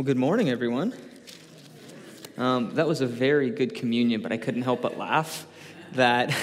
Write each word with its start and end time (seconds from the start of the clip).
Well, 0.00 0.06
good 0.06 0.16
morning, 0.16 0.48
everyone. 0.48 0.94
Um, 2.38 2.74
that 2.76 2.88
was 2.88 3.02
a 3.02 3.06
very 3.06 3.50
good 3.50 3.74
communion, 3.74 4.22
but 4.22 4.32
I 4.32 4.38
couldn't 4.38 4.62
help 4.62 4.80
but 4.80 4.96
laugh 4.96 5.46
that 5.92 6.34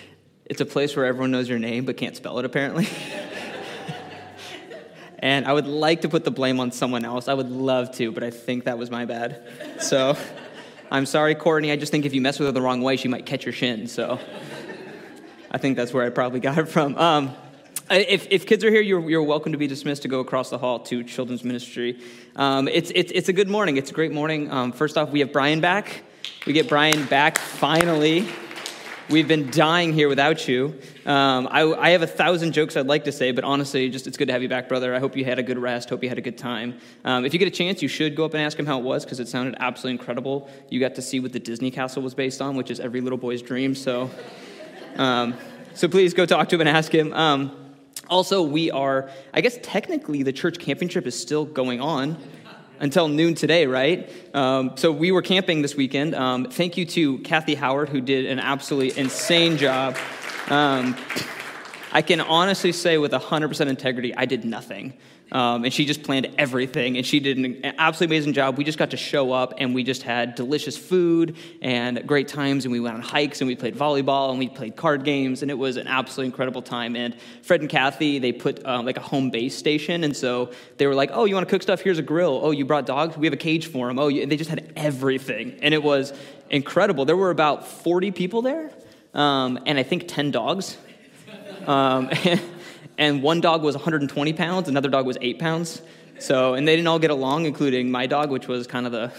it's 0.46 0.62
a 0.62 0.64
place 0.64 0.96
where 0.96 1.04
everyone 1.04 1.30
knows 1.30 1.46
your 1.46 1.58
name 1.58 1.84
but 1.84 1.98
can't 1.98 2.16
spell 2.16 2.38
it, 2.38 2.46
apparently. 2.46 2.88
and 5.18 5.44
I 5.44 5.52
would 5.52 5.66
like 5.66 6.00
to 6.00 6.08
put 6.08 6.24
the 6.24 6.30
blame 6.30 6.58
on 6.58 6.72
someone 6.72 7.04
else. 7.04 7.28
I 7.28 7.34
would 7.34 7.50
love 7.50 7.94
to, 7.96 8.10
but 8.12 8.22
I 8.22 8.30
think 8.30 8.64
that 8.64 8.78
was 8.78 8.90
my 8.90 9.04
bad. 9.04 9.46
So 9.78 10.16
I'm 10.90 11.04
sorry, 11.04 11.34
Courtney. 11.34 11.70
I 11.70 11.76
just 11.76 11.92
think 11.92 12.06
if 12.06 12.14
you 12.14 12.22
mess 12.22 12.38
with 12.38 12.48
her 12.48 12.52
the 12.52 12.62
wrong 12.62 12.80
way, 12.80 12.96
she 12.96 13.08
might 13.08 13.26
catch 13.26 13.44
your 13.44 13.52
shin. 13.52 13.88
So 13.88 14.20
I 15.50 15.58
think 15.58 15.76
that's 15.76 15.92
where 15.92 16.06
I 16.06 16.08
probably 16.08 16.40
got 16.40 16.56
it 16.56 16.68
from. 16.68 16.96
Um, 16.96 17.36
if, 17.92 18.26
if, 18.30 18.46
kids 18.46 18.64
are 18.64 18.70
here, 18.70 18.80
you're, 18.80 19.08
you're, 19.10 19.22
welcome 19.22 19.52
to 19.52 19.58
be 19.58 19.66
dismissed 19.66 20.02
to 20.02 20.08
go 20.08 20.20
across 20.20 20.50
the 20.50 20.58
hall 20.58 20.78
to 20.80 21.04
children's 21.04 21.44
ministry. 21.44 22.00
Um, 22.36 22.68
it's, 22.68 22.90
it's, 22.94 23.12
it's, 23.12 23.28
a 23.28 23.32
good 23.32 23.48
morning. 23.48 23.76
It's 23.76 23.90
a 23.90 23.94
great 23.94 24.12
morning. 24.12 24.50
Um, 24.50 24.72
first 24.72 24.96
off, 24.96 25.10
we 25.10 25.20
have 25.20 25.32
Brian 25.32 25.60
back. 25.60 26.02
We 26.46 26.52
get 26.52 26.68
Brian 26.68 27.04
back 27.06 27.38
finally. 27.38 28.26
We've 29.10 29.28
been 29.28 29.50
dying 29.50 29.92
here 29.92 30.08
without 30.08 30.48
you. 30.48 30.78
Um, 31.04 31.48
I, 31.50 31.64
I, 31.64 31.90
have 31.90 32.02
a 32.02 32.06
thousand 32.06 32.52
jokes 32.52 32.76
I'd 32.76 32.86
like 32.86 33.04
to 33.04 33.12
say, 33.12 33.32
but 33.32 33.44
honestly, 33.44 33.90
just 33.90 34.06
it's 34.06 34.16
good 34.16 34.28
to 34.28 34.32
have 34.32 34.42
you 34.42 34.48
back, 34.48 34.68
brother. 34.68 34.94
I 34.94 35.00
hope 35.00 35.16
you 35.16 35.24
had 35.24 35.38
a 35.38 35.42
good 35.42 35.58
rest. 35.58 35.90
Hope 35.90 36.02
you 36.02 36.08
had 36.08 36.18
a 36.18 36.22
good 36.22 36.38
time. 36.38 36.78
Um, 37.04 37.26
if 37.26 37.34
you 37.34 37.38
get 37.38 37.48
a 37.48 37.50
chance, 37.50 37.82
you 37.82 37.88
should 37.88 38.16
go 38.16 38.24
up 38.24 38.32
and 38.32 38.42
ask 38.42 38.58
him 38.58 38.64
how 38.64 38.78
it 38.78 38.84
was 38.84 39.04
because 39.04 39.20
it 39.20 39.28
sounded 39.28 39.56
absolutely 39.58 39.98
incredible. 39.98 40.48
You 40.70 40.80
got 40.80 40.94
to 40.94 41.02
see 41.02 41.20
what 41.20 41.32
the 41.32 41.40
Disney 41.40 41.70
castle 41.70 42.02
was 42.02 42.14
based 42.14 42.40
on, 42.40 42.56
which 42.56 42.70
is 42.70 42.80
every 42.80 43.02
little 43.02 43.18
boy's 43.18 43.42
dream. 43.42 43.74
So, 43.74 44.10
um, 44.96 45.34
so 45.74 45.88
please 45.88 46.14
go 46.14 46.24
talk 46.24 46.48
to 46.50 46.54
him 46.54 46.62
and 46.62 46.70
ask 46.70 46.90
him. 46.92 47.12
Also, 48.12 48.42
we 48.42 48.70
are, 48.70 49.08
I 49.32 49.40
guess 49.40 49.58
technically 49.62 50.22
the 50.22 50.34
church 50.34 50.58
camping 50.58 50.90
trip 50.90 51.06
is 51.06 51.18
still 51.18 51.46
going 51.46 51.80
on 51.80 52.18
until 52.78 53.08
noon 53.08 53.34
today, 53.34 53.66
right? 53.66 54.12
Um, 54.34 54.76
so 54.76 54.92
we 54.92 55.12
were 55.12 55.22
camping 55.22 55.62
this 55.62 55.74
weekend. 55.74 56.14
Um, 56.14 56.44
thank 56.44 56.76
you 56.76 56.84
to 56.84 57.20
Kathy 57.20 57.54
Howard, 57.54 57.88
who 57.88 58.02
did 58.02 58.26
an 58.26 58.38
absolutely 58.38 59.00
insane 59.00 59.56
job. 59.56 59.96
Um, 60.50 60.94
I 61.90 62.02
can 62.02 62.20
honestly 62.20 62.72
say 62.72 62.98
with 62.98 63.12
100% 63.12 63.66
integrity, 63.66 64.14
I 64.14 64.26
did 64.26 64.44
nothing. 64.44 64.92
Um, 65.32 65.64
and 65.64 65.72
she 65.72 65.86
just 65.86 66.02
planned 66.02 66.28
everything, 66.36 66.98
and 66.98 67.06
she 67.06 67.18
did 67.18 67.38
an 67.38 67.64
absolutely 67.78 68.16
amazing 68.16 68.34
job. 68.34 68.58
We 68.58 68.64
just 68.64 68.76
got 68.76 68.90
to 68.90 68.98
show 68.98 69.32
up, 69.32 69.54
and 69.56 69.74
we 69.74 69.82
just 69.82 70.02
had 70.02 70.34
delicious 70.34 70.76
food 70.76 71.36
and 71.62 72.06
great 72.06 72.28
times, 72.28 72.66
and 72.66 72.72
we 72.72 72.80
went 72.80 72.96
on 72.96 73.00
hikes, 73.00 73.40
and 73.40 73.48
we 73.48 73.56
played 73.56 73.74
volleyball, 73.74 74.28
and 74.28 74.38
we 74.38 74.50
played 74.50 74.76
card 74.76 75.04
games, 75.04 75.40
and 75.40 75.50
it 75.50 75.54
was 75.54 75.78
an 75.78 75.86
absolutely 75.86 76.26
incredible 76.26 76.60
time. 76.60 76.94
And 76.96 77.16
Fred 77.40 77.62
and 77.62 77.70
Kathy, 77.70 78.18
they 78.18 78.32
put 78.32 78.64
um, 78.66 78.84
like 78.84 78.98
a 78.98 79.00
home 79.00 79.30
base 79.30 79.56
station, 79.56 80.04
and 80.04 80.14
so 80.14 80.52
they 80.76 80.86
were 80.86 80.94
like, 80.94 81.08
"Oh, 81.14 81.24
you 81.24 81.34
want 81.34 81.48
to 81.48 81.50
cook 81.50 81.62
stuff? 81.62 81.80
Here's 81.80 81.98
a 81.98 82.02
grill. 82.02 82.38
Oh, 82.42 82.50
you 82.50 82.66
brought 82.66 82.84
dogs? 82.84 83.16
We 83.16 83.26
have 83.26 83.34
a 83.34 83.38
cage 83.38 83.68
for 83.68 83.88
them. 83.88 83.98
Oh, 83.98 84.10
and 84.10 84.30
they 84.30 84.36
just 84.36 84.50
had 84.50 84.70
everything, 84.76 85.60
and 85.62 85.72
it 85.72 85.82
was 85.82 86.12
incredible. 86.50 87.06
There 87.06 87.16
were 87.16 87.30
about 87.30 87.66
40 87.66 88.10
people 88.10 88.42
there, 88.42 88.70
um, 89.14 89.58
and 89.64 89.78
I 89.78 89.82
think 89.82 90.08
10 90.08 90.30
dogs. 90.30 90.76
And 92.98 93.22
one 93.22 93.40
dog 93.40 93.62
was 93.62 93.74
120 93.74 94.32
pounds, 94.32 94.68
another 94.68 94.88
dog 94.88 95.06
was 95.06 95.18
eight 95.20 95.38
pounds. 95.38 95.82
So, 96.18 96.54
and 96.54 96.68
they 96.68 96.76
didn't 96.76 96.88
all 96.88 96.98
get 96.98 97.10
along, 97.10 97.46
including 97.46 97.90
my 97.90 98.06
dog, 98.06 98.30
which 98.30 98.46
was 98.46 98.66
kind 98.66 98.86
of 98.86 98.92
the 98.92 99.12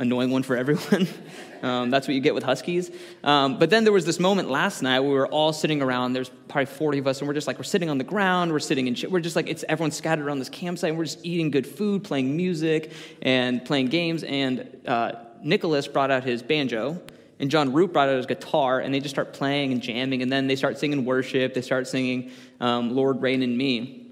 annoying 0.00 0.30
one 0.30 0.42
for 0.42 0.56
everyone. 0.56 1.06
um, 1.62 1.90
that's 1.90 2.08
what 2.08 2.14
you 2.14 2.20
get 2.20 2.34
with 2.34 2.42
huskies. 2.42 2.90
Um, 3.22 3.58
but 3.58 3.70
then 3.70 3.84
there 3.84 3.92
was 3.92 4.06
this 4.06 4.18
moment 4.18 4.50
last 4.50 4.82
night 4.82 5.00
where 5.00 5.10
we 5.10 5.14
were 5.14 5.28
all 5.28 5.52
sitting 5.52 5.82
around. 5.82 6.14
There's 6.14 6.30
probably 6.48 6.66
40 6.66 6.98
of 6.98 7.06
us, 7.06 7.20
and 7.20 7.28
we're 7.28 7.34
just 7.34 7.46
like 7.46 7.58
we're 7.58 7.64
sitting 7.64 7.90
on 7.90 7.98
the 7.98 8.04
ground. 8.04 8.50
We're 8.50 8.58
sitting 8.58 8.88
in. 8.88 8.96
We're 9.10 9.20
just 9.20 9.36
like 9.36 9.48
it's 9.48 9.64
everyone's 9.68 9.96
scattered 9.96 10.24
around 10.24 10.38
this 10.38 10.48
campsite. 10.48 10.90
And 10.90 10.98
we're 10.98 11.04
just 11.04 11.24
eating 11.24 11.50
good 11.50 11.66
food, 11.66 12.02
playing 12.02 12.36
music, 12.36 12.92
and 13.22 13.64
playing 13.64 13.88
games. 13.88 14.24
And 14.24 14.80
uh, 14.86 15.12
Nicholas 15.42 15.86
brought 15.86 16.10
out 16.10 16.24
his 16.24 16.42
banjo, 16.42 17.00
and 17.40 17.50
John 17.50 17.72
Root 17.72 17.92
brought 17.92 18.08
out 18.08 18.16
his 18.16 18.26
guitar, 18.26 18.78
and 18.78 18.94
they 18.94 19.00
just 19.00 19.14
start 19.14 19.32
playing 19.32 19.72
and 19.72 19.80
jamming, 19.80 20.22
and 20.22 20.30
then 20.30 20.46
they 20.46 20.56
start 20.56 20.78
singing 20.78 21.04
worship. 21.04 21.54
They 21.54 21.62
start 21.62 21.88
singing 21.88 22.30
um, 22.60 22.94
"Lord 22.94 23.22
Reign 23.22 23.42
in 23.42 23.56
Me." 23.56 24.06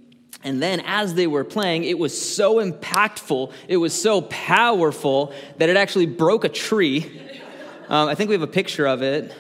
And 0.44 0.62
then, 0.62 0.80
as 0.86 1.14
they 1.14 1.26
were 1.26 1.44
playing, 1.44 1.84
it 1.84 1.98
was 1.98 2.19
so 2.19 2.56
impactful, 2.56 3.53
it 3.66 3.76
was 3.76 3.92
so 4.00 4.22
powerful 4.22 5.32
that 5.58 5.69
it 5.69 5.76
actually 5.76 6.06
broke 6.06 6.44
a 6.44 6.48
tree. 6.48 7.20
Um, 7.88 8.08
I 8.08 8.14
think 8.14 8.28
we 8.28 8.34
have 8.34 8.42
a 8.42 8.47
picture 8.47 8.86
of 8.86 9.03
it. 9.03 9.34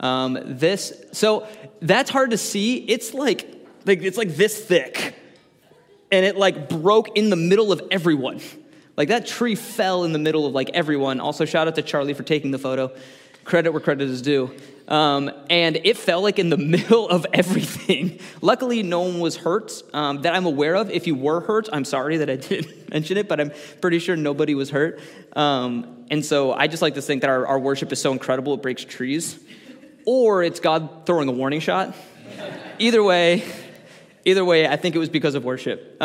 Um, 0.00 0.38
this, 0.44 0.92
so 1.12 1.46
that's 1.80 2.10
hard 2.10 2.30
to 2.30 2.38
see. 2.38 2.76
It's 2.76 3.14
like, 3.14 3.48
like 3.84 4.02
it's 4.02 4.18
like 4.18 4.36
this 4.36 4.64
thick, 4.64 5.14
and 6.10 6.24
it 6.24 6.36
like 6.36 6.68
broke 6.68 7.16
in 7.16 7.28
the 7.28 7.36
middle 7.36 7.72
of 7.72 7.82
everyone. 7.90 8.40
Like 8.96 9.08
that 9.08 9.26
tree 9.26 9.54
fell 9.54 10.04
in 10.04 10.12
the 10.12 10.18
middle 10.18 10.46
of 10.46 10.52
like 10.52 10.70
everyone. 10.70 11.20
Also, 11.20 11.44
shout 11.44 11.68
out 11.68 11.74
to 11.76 11.82
Charlie 11.82 12.14
for 12.14 12.22
taking 12.22 12.50
the 12.50 12.58
photo. 12.58 12.94
Credit 13.44 13.72
where 13.72 13.80
credit 13.80 14.08
is 14.08 14.22
due. 14.22 14.54
Um, 14.86 15.30
and 15.48 15.76
it 15.84 15.96
fell 15.96 16.22
like 16.22 16.38
in 16.38 16.50
the 16.50 16.56
middle 16.58 17.08
of 17.08 17.26
everything. 17.32 18.20
Luckily, 18.40 18.82
no 18.82 19.00
one 19.00 19.20
was 19.20 19.36
hurt 19.36 19.72
um, 19.94 20.22
that 20.22 20.34
I'm 20.34 20.46
aware 20.46 20.76
of. 20.76 20.90
If 20.90 21.06
you 21.06 21.14
were 21.14 21.40
hurt, 21.40 21.68
I'm 21.72 21.84
sorry 21.84 22.18
that 22.18 22.28
I 22.28 22.36
didn't 22.48 22.90
mention 22.90 23.16
it, 23.16 23.28
but 23.28 23.40
I'm 23.40 23.52
pretty 23.80 23.98
sure 23.98 24.16
nobody 24.16 24.54
was 24.54 24.70
hurt. 24.70 25.00
Um, 25.34 26.04
and 26.10 26.24
so 26.24 26.52
I 26.52 26.66
just 26.66 26.82
like 26.82 26.94
to 26.94 27.02
think 27.02 27.22
that 27.22 27.30
our, 27.30 27.46
our 27.46 27.58
worship 27.58 27.90
is 27.92 28.00
so 28.00 28.12
incredible 28.12 28.54
it 28.54 28.62
breaks 28.62 28.84
trees, 28.84 29.38
or 30.04 30.42
it's 30.42 30.60
God 30.60 31.06
throwing 31.06 31.28
a 31.28 31.32
warning 31.32 31.60
shot. 31.60 31.96
either 32.78 33.02
way, 33.02 33.44
either 34.24 34.44
way, 34.44 34.68
I 34.68 34.76
think 34.76 34.94
it 34.94 34.98
was 34.98 35.08
because 35.08 35.34
of 35.34 35.44
worship. 35.44 35.96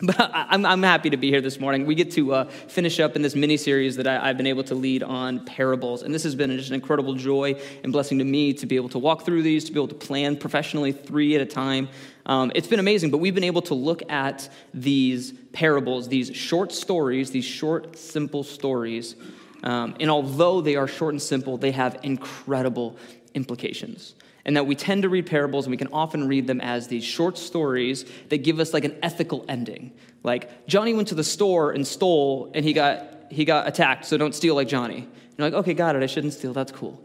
But 0.00 0.16
I'm, 0.18 0.66
I'm, 0.66 0.82
happy 0.82 1.10
to 1.10 1.16
be 1.16 1.30
here 1.30 1.40
this 1.40 1.60
morning. 1.60 1.86
We 1.86 1.94
get 1.94 2.10
to 2.12 2.34
uh, 2.34 2.44
finish 2.44 2.98
up 2.98 3.14
in 3.14 3.22
this 3.22 3.36
mini 3.36 3.56
series 3.56 3.96
that 3.96 4.08
I, 4.08 4.26
have 4.26 4.36
been 4.36 4.48
able 4.48 4.64
to 4.64 4.74
lead 4.74 5.04
on 5.04 5.44
parables. 5.44 6.02
And 6.02 6.12
this 6.12 6.24
has 6.24 6.34
been 6.34 6.50
just 6.56 6.70
an 6.70 6.74
incredible 6.74 7.14
joy 7.14 7.60
and 7.84 7.92
blessing 7.92 8.18
to 8.18 8.24
me 8.24 8.52
to 8.54 8.66
be 8.66 8.74
able 8.74 8.88
to 8.88 8.98
walk 8.98 9.24
through 9.24 9.42
these, 9.42 9.64
to 9.66 9.72
be 9.72 9.78
able 9.78 9.88
to 9.88 9.94
plan 9.94 10.36
professionally 10.36 10.90
three 10.90 11.36
at 11.36 11.40
a 11.40 11.46
time. 11.46 11.88
Um, 12.26 12.50
it's 12.56 12.66
been 12.66 12.80
amazing, 12.80 13.12
but 13.12 13.18
we've 13.18 13.36
been 13.36 13.44
able 13.44 13.62
to 13.62 13.74
look 13.74 14.02
at 14.10 14.48
these 14.72 15.32
parables, 15.52 16.08
these 16.08 16.34
short 16.34 16.72
stories, 16.72 17.30
these 17.30 17.44
short, 17.44 17.96
simple 17.96 18.42
stories. 18.42 19.14
Um, 19.62 19.94
and 20.00 20.10
although 20.10 20.60
they 20.60 20.74
are 20.74 20.88
short 20.88 21.14
and 21.14 21.22
simple, 21.22 21.56
they 21.56 21.70
have 21.70 22.00
incredible 22.02 22.96
implications 23.34 24.14
and 24.44 24.56
that 24.56 24.66
we 24.66 24.74
tend 24.74 25.02
to 25.02 25.08
read 25.08 25.26
parables 25.26 25.66
and 25.66 25.70
we 25.70 25.76
can 25.76 25.88
often 25.92 26.28
read 26.28 26.46
them 26.46 26.60
as 26.60 26.88
these 26.88 27.04
short 27.04 27.38
stories 27.38 28.04
that 28.28 28.38
give 28.38 28.60
us 28.60 28.74
like 28.74 28.84
an 28.84 28.96
ethical 29.02 29.44
ending. 29.48 29.92
Like 30.22 30.66
Johnny 30.66 30.94
went 30.94 31.08
to 31.08 31.14
the 31.14 31.24
store 31.24 31.72
and 31.72 31.86
stole 31.86 32.50
and 32.54 32.64
he 32.64 32.72
got 32.72 33.10
he 33.30 33.44
got 33.44 33.66
attacked, 33.66 34.04
so 34.04 34.16
don't 34.16 34.34
steal 34.34 34.54
like 34.54 34.68
Johnny. 34.68 34.98
And 34.98 35.08
you're 35.38 35.50
like, 35.50 35.60
okay, 35.60 35.74
got 35.74 35.96
it, 35.96 36.02
I 36.02 36.06
shouldn't 36.06 36.34
steal, 36.34 36.52
that's 36.52 36.70
cool. 36.70 37.02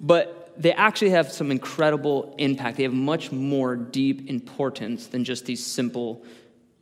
But 0.00 0.52
they 0.56 0.72
actually 0.72 1.10
have 1.10 1.32
some 1.32 1.50
incredible 1.50 2.34
impact. 2.38 2.76
They 2.76 2.84
have 2.84 2.92
much 2.92 3.32
more 3.32 3.76
deep 3.76 4.28
importance 4.28 5.08
than 5.08 5.24
just 5.24 5.44
these 5.44 5.64
simple 5.64 6.24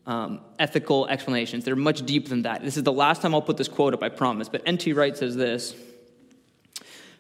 um, 0.07 0.41
ethical 0.59 1.07
explanations. 1.07 1.65
They're 1.65 1.77
much 1.77 2.05
deeper 2.05 2.29
than 2.29 2.43
that. 2.43 2.63
This 2.63 2.77
is 2.77 2.83
the 2.83 2.93
last 2.93 3.23
time 3.23 3.35
I'll 3.35 3.43
put 3.43 3.57
this 3.57 3.69
quote 3.69 3.95
up, 3.95 4.03
I 4.03 4.11
promise. 4.11 4.49
But 4.49 4.63
N.T. 4.67 4.93
Wright 4.93 5.17
says 5.17 5.35
this 5.35 5.75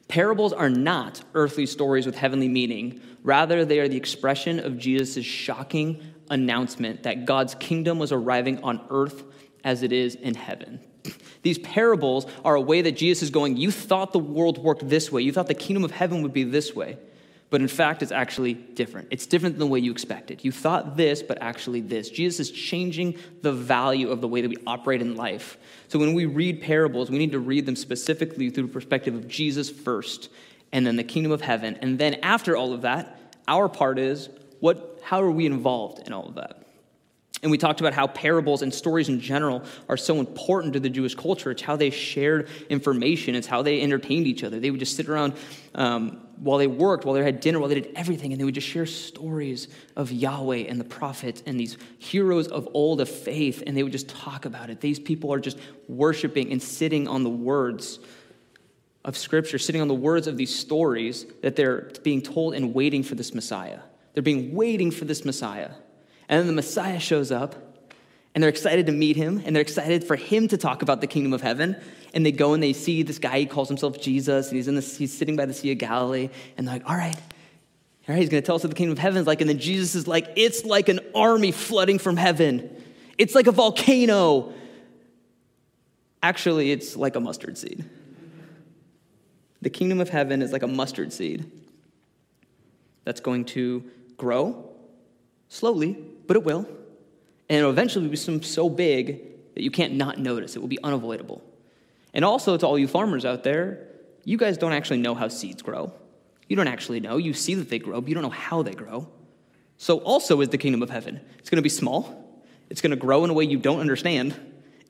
Parables 0.09 0.53
are 0.53 0.70
not 0.70 1.22
earthly 1.34 1.66
stories 1.66 2.06
with 2.06 2.15
heavenly 2.15 2.48
meaning. 2.48 3.00
Rather, 3.22 3.65
they 3.65 3.78
are 3.78 3.88
the 3.88 3.97
expression 3.97 4.60
of 4.60 4.78
Jesus' 4.78 5.25
shocking 5.25 6.03
announcement 6.31 7.03
that 7.04 7.25
God's 7.25 7.54
kingdom 7.54 7.98
was 7.98 8.12
arriving 8.12 8.62
on 8.62 8.81
earth 8.91 9.25
as 9.62 9.82
it 9.82 9.93
is 9.93 10.14
in 10.14 10.34
heaven. 10.34 10.81
These 11.43 11.59
parables 11.59 12.26
are 12.44 12.54
a 12.54 12.60
way 12.60 12.82
that 12.82 12.93
Jesus 12.93 13.25
is 13.25 13.31
going, 13.31 13.56
You 13.56 13.70
thought 13.70 14.12
the 14.12 14.19
world 14.19 14.59
worked 14.59 14.88
this 14.88 15.10
way. 15.10 15.22
You 15.22 15.32
thought 15.32 15.48
the 15.48 15.54
kingdom 15.54 15.84
of 15.84 15.91
heaven 15.91 16.22
would 16.22 16.32
be 16.32 16.44
this 16.44 16.75
way. 16.75 16.98
But 17.54 17.60
in 17.60 17.69
fact, 17.69 18.03
it's 18.03 18.10
actually 18.10 18.54
different. 18.54 19.06
It's 19.12 19.26
different 19.26 19.54
than 19.54 19.60
the 19.60 19.72
way 19.72 19.78
you 19.78 19.92
expected. 19.92 20.44
You 20.44 20.50
thought 20.50 20.97
this, 20.97 21.22
but 21.22 21.38
actually 21.41 21.82
this. 21.82 22.10
Jesus 22.10 22.48
is 22.48 22.50
changing 22.50 23.16
the 23.42 23.53
value 23.53 24.10
of 24.10 24.20
the 24.20 24.26
way 24.26 24.41
that 24.41 24.48
we 24.48 24.56
operate 24.66 25.00
in 25.00 25.15
life. 25.15 25.56
So 25.87 26.00
when 26.00 26.14
we 26.14 26.26
read 26.26 26.62
parables, 26.62 27.12
we 27.12 27.19
need 27.19 27.31
to 27.31 27.38
read 27.38 27.64
them 27.64 27.76
specifically 27.76 28.50
through 28.50 28.67
the 28.67 28.73
perspective 28.73 29.14
of 29.14 29.29
Jesus 29.29 29.70
first, 29.70 30.31
and 30.73 30.84
then 30.84 30.96
the 30.96 31.05
kingdom 31.05 31.31
of 31.31 31.43
heaven. 31.43 31.79
And 31.81 31.96
then 31.96 32.14
after 32.25 32.56
all 32.56 32.73
of 32.73 32.82
that, 32.82 33.17
our 33.46 33.69
part 33.69 34.00
is 34.00 34.31
what, 34.58 34.99
how 35.05 35.23
are 35.23 35.31
we 35.31 35.46
involved 35.46 36.08
in 36.08 36.12
all 36.12 36.26
of 36.26 36.34
that? 36.34 36.61
And 37.44 37.52
we 37.52 37.58
talked 37.58 37.79
about 37.79 37.94
how 37.94 38.08
parables 38.08 38.62
and 38.62 38.75
stories 38.75 39.08
in 39.08 39.20
general 39.20 39.62
are 39.88 39.96
so 39.96 40.19
important 40.19 40.73
to 40.73 40.81
the 40.81 40.90
Jewish 40.90 41.14
culture. 41.14 41.52
It's 41.52 41.62
how 41.62 41.76
they 41.76 41.90
shared 41.90 42.49
information, 42.69 43.37
it's 43.37 43.46
how 43.46 43.62
they 43.62 43.81
entertained 43.81 44.26
each 44.26 44.43
other. 44.43 44.58
They 44.58 44.73
would 44.73 44.81
just 44.81 44.96
sit 44.96 45.08
around 45.08 45.34
um, 45.76 46.24
while 46.38 46.58
they 46.58 46.66
worked, 46.66 47.04
while 47.04 47.14
they 47.14 47.22
had 47.22 47.40
dinner, 47.40 47.58
while 47.58 47.69
they 47.69 47.81
did 47.81 47.92
everything, 47.94 48.32
and 48.32 48.40
they 48.40 48.44
would 48.44 48.54
just 48.54 48.66
share 48.66 48.86
stories 48.86 49.69
of 49.96 50.10
Yahweh 50.10 50.64
and 50.69 50.81
the 50.81 50.84
prophets 50.84 51.42
and 51.46 51.58
these 51.58 51.76
heroes 51.98 52.48
of 52.48 52.69
old 52.75 53.00
of 53.00 53.08
faith, 53.08 53.62
and 53.66 53.76
they 53.76 53.82
would 53.82 53.92
just 53.92 54.08
talk 54.08 54.44
about 54.44 54.70
it. 54.70 54.81
These 54.81 54.98
people 54.98 55.32
are 55.32 55.40
just 55.40 55.58
worshiping 55.88 56.52
and 56.52 56.62
sitting 56.62 57.08
on 57.08 57.22
the 57.22 57.31
words 57.31 57.98
of 59.04 59.16
Scripture, 59.16 59.58
sitting 59.58 59.81
on 59.81 59.88
the 59.88 59.94
words 59.94 60.26
of 60.26 60.36
these 60.36 60.54
stories 60.54 61.26
that 61.42 61.56
they're 61.56 61.90
being 62.02 62.22
told 62.22 62.54
and 62.54 62.75
waiting 62.75 63.02
for 63.02 63.14
this 63.14 63.34
Messiah. 63.34 63.81
They're 64.14 64.22
being 64.22 64.54
waiting 64.54 64.90
for 64.90 65.04
this 65.04 65.25
Messiah. 65.25 65.70
And 66.28 66.40
then 66.40 66.46
the 66.46 66.54
Messiah 66.54 67.00
shows 67.00 67.31
up, 67.31 67.54
And 68.34 68.42
they're 68.42 68.50
excited 68.50 68.86
to 68.86 68.92
meet 68.92 69.16
him, 69.16 69.42
and 69.44 69.54
they're 69.54 69.62
excited 69.62 70.02
for 70.02 70.16
him 70.16 70.48
to 70.48 70.56
talk 70.56 70.82
about 70.82 71.00
the 71.00 71.06
kingdom 71.06 71.32
of 71.32 71.40
heaven. 71.40 71.76
And 72.12 72.26
they 72.26 72.32
go 72.32 72.52
and 72.52 72.62
they 72.62 72.72
see 72.72 73.02
this 73.02 73.19
guy, 73.19 73.40
he 73.40 73.46
calls 73.46 73.69
himself 73.69 74.00
Jesus, 74.00 74.48
and 74.48 74.56
he's, 74.56 74.66
in 74.66 74.75
the, 74.75 74.81
he's 74.81 75.16
sitting 75.16 75.36
by 75.36 75.46
the 75.46 75.54
Sea 75.54 75.72
of 75.72 75.78
Galilee. 75.78 76.31
And 76.56 76.66
they're 76.66 76.75
like, 76.75 76.88
all 76.88 76.96
right, 76.96 77.16
all 77.16 78.14
right, 78.14 78.19
he's 78.19 78.28
going 78.28 78.42
to 78.42 78.46
tell 78.46 78.56
us 78.56 78.62
what 78.62 78.70
the 78.70 78.76
kingdom 78.76 78.92
of 78.92 78.98
heaven 78.98 79.20
is 79.20 79.26
like. 79.26 79.40
And 79.40 79.48
then 79.48 79.58
Jesus 79.58 79.94
is 79.94 80.06
like, 80.06 80.28
it's 80.36 80.64
like 80.64 80.88
an 80.88 81.00
army 81.14 81.52
flooding 81.52 81.98
from 81.98 82.16
heaven. 82.16 82.70
It's 83.19 83.34
like 83.34 83.46
a 83.46 83.52
volcano. 83.52 84.52
Actually, 86.22 86.72
it's 86.72 86.96
like 86.96 87.16
a 87.16 87.20
mustard 87.20 87.56
seed. 87.56 87.84
The 89.62 89.70
kingdom 89.70 90.00
of 90.00 90.10
heaven 90.10 90.42
is 90.42 90.52
like 90.52 90.62
a 90.62 90.69
mustard 90.69 91.12
seed 91.12 91.50
that's 93.04 93.20
going 93.20 93.44
to 93.46 93.84
grow 94.16 94.70
slowly, 95.48 95.96
but 96.26 96.36
it 96.36 96.44
will. 96.44 96.66
And 97.49 97.58
it'll 97.58 97.70
eventually 97.70 98.08
become 98.08 98.43
so 98.43 98.69
big 98.69 99.55
that 99.55 99.62
you 99.62 99.70
can't 99.70 99.94
not 99.94 100.19
notice. 100.19 100.56
It 100.56 100.61
will 100.61 100.69
be 100.69 100.82
unavoidable. 100.82 101.43
And 102.12 102.25
also, 102.25 102.56
to 102.56 102.67
all 102.67 102.79
you 102.79 102.88
farmers 102.88 103.25
out 103.25 103.44
there, 103.44 103.88
you 104.25 104.38
guys 104.38 104.56
don't 104.56 104.73
actually 104.73 104.99
know 104.99 105.14
how 105.14 105.29
seeds 105.29 105.62
grow. 105.62 105.93
You 106.49 106.56
don't 106.56 106.69
actually 106.69 107.00
know. 107.00 107.17
You 107.17 107.32
see 107.32 107.55
that 107.55 107.69
they 107.69 107.79
grow, 107.79 108.00
but 108.00 108.08
you 108.08 108.14
don't 108.14 108.23
know 108.23 108.31
how 108.31 108.62
they 108.62 108.73
grow. 108.73 109.08
So, 109.76 109.99
also 109.99 110.41
is 110.41 110.49
the 110.49 110.58
kingdom 110.58 110.82
of 110.82 110.91
heaven. 110.91 111.20
It's 111.38 111.50
going 111.50 111.56
to 111.56 111.62
be 111.62 111.69
small, 111.69 112.43
it's 112.70 112.81
going 112.81 112.91
to 112.91 112.96
grow 112.96 113.25
in 113.25 113.31
a 113.31 113.35
way 113.35 113.44
you 113.44 113.58
don't 113.58 113.81
understand, 113.81 114.35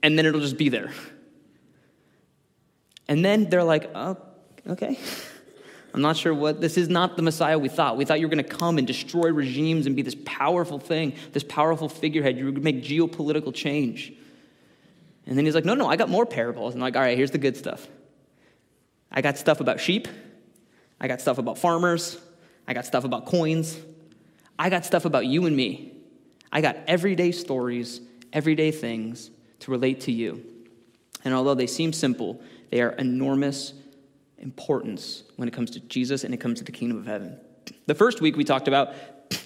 and 0.02 0.18
then 0.18 0.26
it'll 0.26 0.40
just 0.40 0.58
be 0.58 0.68
there. 0.68 0.92
And 3.08 3.24
then 3.24 3.50
they're 3.50 3.64
like, 3.64 3.90
oh, 3.94 4.16
okay. 4.68 4.98
I'm 5.94 6.02
not 6.02 6.16
sure 6.16 6.34
what, 6.34 6.60
this 6.60 6.76
is 6.76 6.88
not 6.88 7.16
the 7.16 7.22
Messiah 7.22 7.56
we 7.56 7.68
thought. 7.68 7.96
We 7.96 8.04
thought 8.04 8.18
you 8.18 8.26
were 8.26 8.34
going 8.34 8.44
to 8.44 8.56
come 8.56 8.78
and 8.78 8.86
destroy 8.86 9.32
regimes 9.32 9.86
and 9.86 9.94
be 9.94 10.02
this 10.02 10.16
powerful 10.24 10.80
thing, 10.80 11.14
this 11.32 11.44
powerful 11.44 11.88
figurehead. 11.88 12.36
You 12.36 12.46
would 12.46 12.64
make 12.64 12.82
geopolitical 12.82 13.54
change. 13.54 14.12
And 15.24 15.38
then 15.38 15.44
he's 15.44 15.54
like, 15.54 15.64
no, 15.64 15.74
no, 15.74 15.86
I 15.86 15.94
got 15.94 16.08
more 16.08 16.26
parables. 16.26 16.74
And 16.74 16.82
I'm 16.82 16.86
like, 16.88 16.96
all 16.96 17.02
right, 17.02 17.16
here's 17.16 17.30
the 17.30 17.38
good 17.38 17.56
stuff. 17.56 17.86
I 19.08 19.22
got 19.22 19.38
stuff 19.38 19.60
about 19.60 19.78
sheep. 19.78 20.08
I 21.00 21.06
got 21.06 21.20
stuff 21.20 21.38
about 21.38 21.58
farmers. 21.58 22.18
I 22.66 22.74
got 22.74 22.86
stuff 22.86 23.04
about 23.04 23.26
coins. 23.26 23.78
I 24.58 24.70
got 24.70 24.84
stuff 24.84 25.04
about 25.04 25.26
you 25.26 25.46
and 25.46 25.56
me. 25.56 25.92
I 26.50 26.60
got 26.60 26.76
everyday 26.88 27.30
stories, 27.30 28.00
everyday 28.32 28.72
things 28.72 29.30
to 29.60 29.70
relate 29.70 30.00
to 30.02 30.12
you. 30.12 30.44
And 31.24 31.32
although 31.34 31.54
they 31.54 31.68
seem 31.68 31.92
simple, 31.92 32.42
they 32.70 32.80
are 32.80 32.90
enormous 32.90 33.74
importance 34.38 35.24
when 35.36 35.48
it 35.48 35.52
comes 35.52 35.70
to 35.72 35.80
Jesus 35.80 36.24
and 36.24 36.34
it 36.34 36.38
comes 36.38 36.58
to 36.58 36.64
the 36.64 36.72
kingdom 36.72 36.98
of 36.98 37.06
heaven. 37.06 37.38
The 37.86 37.94
first 37.94 38.20
week 38.20 38.36
we 38.36 38.44
talked 38.44 38.68
about 38.68 38.94